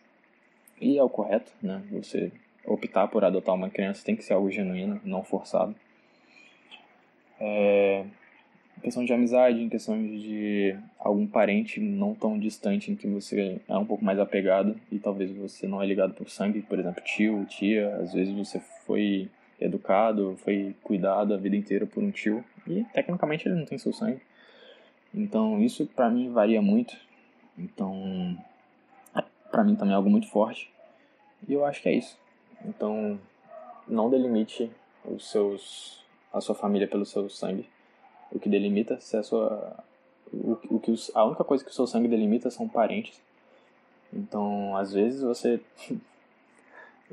e 0.79 0.97
é 0.97 1.03
o 1.03 1.09
correto, 1.09 1.51
né, 1.61 1.83
você 1.91 2.31
optar 2.65 3.09
por 3.09 3.25
adotar 3.25 3.53
uma 3.53 3.69
criança 3.69 4.05
tem 4.05 4.15
que 4.15 4.23
ser 4.23 4.31
algo 4.31 4.49
genuíno, 4.49 5.01
não 5.03 5.25
forçado. 5.25 5.75
É, 7.39 8.05
em 8.79 8.81
questão 8.81 9.03
de 9.03 9.11
amizade, 9.11 9.61
em 9.61 9.67
questão 9.67 10.01
de 10.01 10.75
algum 10.97 11.27
parente 11.27 11.81
não 11.81 12.15
tão 12.15 12.39
distante 12.39 12.91
em 12.91 12.95
que 12.95 13.07
você 13.07 13.59
é 13.67 13.77
um 13.77 13.85
pouco 13.85 14.03
mais 14.03 14.17
apegado 14.19 14.79
e 14.89 14.97
talvez 14.97 15.29
você 15.31 15.67
não 15.67 15.81
é 15.81 15.85
ligado 15.85 16.13
por 16.13 16.29
sangue, 16.29 16.61
por 16.61 16.79
exemplo, 16.79 17.03
tio, 17.03 17.45
tia, 17.45 17.93
às 17.97 18.13
vezes 18.13 18.33
você 18.33 18.59
foi 18.85 19.29
educado, 19.59 20.37
foi 20.37 20.73
cuidado 20.81 21.33
a 21.33 21.37
vida 21.37 21.57
inteira 21.57 21.85
por 21.85 22.01
um 22.01 22.09
tio 22.09 22.43
e 22.65 22.85
tecnicamente 22.93 23.47
ele 23.47 23.55
não 23.55 23.65
tem 23.65 23.77
seu 23.77 23.91
sangue. 23.91 24.21
Então 25.13 25.61
isso 25.61 25.85
para 25.85 26.09
mim 26.09 26.31
varia 26.31 26.61
muito. 26.61 26.95
Então 27.57 28.37
para 29.51 29.63
mim 29.63 29.75
também 29.75 29.93
é 29.93 29.97
algo 29.97 30.09
muito 30.09 30.29
forte. 30.29 30.71
E 31.47 31.53
eu 31.53 31.65
acho 31.65 31.81
que 31.81 31.89
é 31.89 31.93
isso. 31.93 32.17
Então 32.63 33.19
não 33.85 34.09
delimite 34.09 34.71
os 35.03 35.29
seus 35.29 35.99
a 36.33 36.41
sua 36.41 36.55
família 36.55 36.87
pelo 36.87 37.05
seu 37.05 37.29
sangue. 37.29 37.67
O 38.31 38.39
que 38.39 38.49
delimita 38.49 38.99
se 38.99 39.17
a 39.17 39.23
sua 39.23 39.83
o, 40.31 40.57
o 40.69 40.79
que 40.79 40.91
os, 40.91 41.11
a 41.15 41.25
única 41.25 41.43
coisa 41.43 41.63
que 41.63 41.71
o 41.71 41.73
seu 41.73 41.87
sangue 41.87 42.07
delimita 42.07 42.49
são 42.49 42.67
parentes. 42.67 43.19
Então, 44.13 44.75
às 44.75 44.93
vezes 44.93 45.21
você 45.21 45.59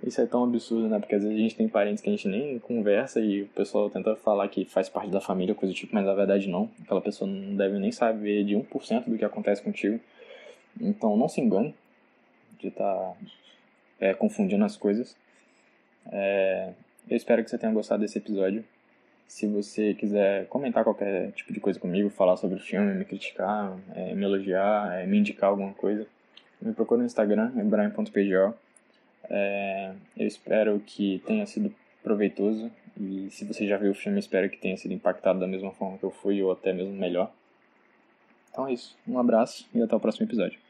isso 0.02 0.20
é 0.20 0.26
tão 0.26 0.44
absurdo, 0.44 0.88
né? 0.88 0.98
Porque 0.98 1.14
às 1.14 1.22
vezes 1.22 1.36
a 1.36 1.40
gente 1.40 1.56
tem 1.56 1.68
parentes 1.68 2.02
que 2.02 2.08
a 2.08 2.12
gente 2.12 2.28
nem 2.28 2.58
conversa 2.58 3.20
e 3.20 3.42
o 3.42 3.48
pessoal 3.48 3.88
tenta 3.88 4.14
falar 4.16 4.48
que 4.48 4.64
faz 4.64 4.88
parte 4.88 5.10
da 5.10 5.20
família, 5.20 5.54
coisa 5.54 5.72
do 5.72 5.76
tipo, 5.76 5.94
mas 5.94 6.04
na 6.04 6.14
verdade 6.14 6.48
não. 6.48 6.70
Aquela 6.82 7.00
pessoa 7.00 7.30
não 7.30 7.56
deve 7.56 7.78
nem 7.78 7.92
saber 7.92 8.44
de 8.44 8.54
1% 8.54 9.04
do 9.04 9.16
que 9.16 9.24
acontece 9.24 9.62
contigo. 9.62 9.98
Então 10.80 11.16
não 11.16 11.28
se 11.28 11.40
engane 11.40 11.74
de 12.58 12.68
estar 12.68 12.84
tá, 12.84 13.16
é, 14.00 14.14
confundindo 14.14 14.64
as 14.64 14.76
coisas. 14.76 15.16
É, 16.12 16.72
eu 17.08 17.16
espero 17.16 17.42
que 17.42 17.50
você 17.50 17.58
tenha 17.58 17.72
gostado 17.72 18.02
desse 18.02 18.18
episódio. 18.18 18.64
Se 19.26 19.46
você 19.46 19.94
quiser 19.94 20.46
comentar 20.46 20.84
qualquer 20.84 21.32
tipo 21.32 21.52
de 21.52 21.60
coisa 21.60 21.78
comigo, 21.78 22.08
falar 22.08 22.36
sobre 22.36 22.56
o 22.56 22.60
filme, 22.60 22.94
me 22.94 23.04
criticar, 23.04 23.76
é, 23.94 24.14
me 24.14 24.24
elogiar, 24.24 24.94
é, 24.94 25.06
me 25.06 25.18
indicar 25.18 25.50
alguma 25.50 25.72
coisa, 25.74 26.06
me 26.60 26.72
procura 26.72 27.00
no 27.00 27.06
Instagram, 27.06 27.52
é 27.56 27.62
brian.pgo. 27.62 28.54
É, 29.28 29.92
eu 30.16 30.26
espero 30.26 30.80
que 30.80 31.22
tenha 31.26 31.44
sido 31.46 31.74
proveitoso 32.02 32.70
e 32.98 33.28
se 33.30 33.44
você 33.44 33.66
já 33.66 33.76
viu 33.76 33.90
o 33.90 33.94
filme, 33.94 34.18
espero 34.18 34.48
que 34.48 34.58
tenha 34.58 34.76
sido 34.76 34.94
impactado 34.94 35.40
da 35.40 35.46
mesma 35.46 35.72
forma 35.72 35.98
que 35.98 36.04
eu 36.04 36.10
fui 36.10 36.42
ou 36.42 36.52
até 36.52 36.72
mesmo 36.72 36.92
melhor. 36.92 37.32
Então 38.50 38.66
é 38.66 38.72
isso. 38.72 38.96
Um 39.06 39.18
abraço 39.18 39.68
e 39.74 39.82
até 39.82 39.94
o 39.94 40.00
próximo 40.00 40.26
episódio. 40.26 40.65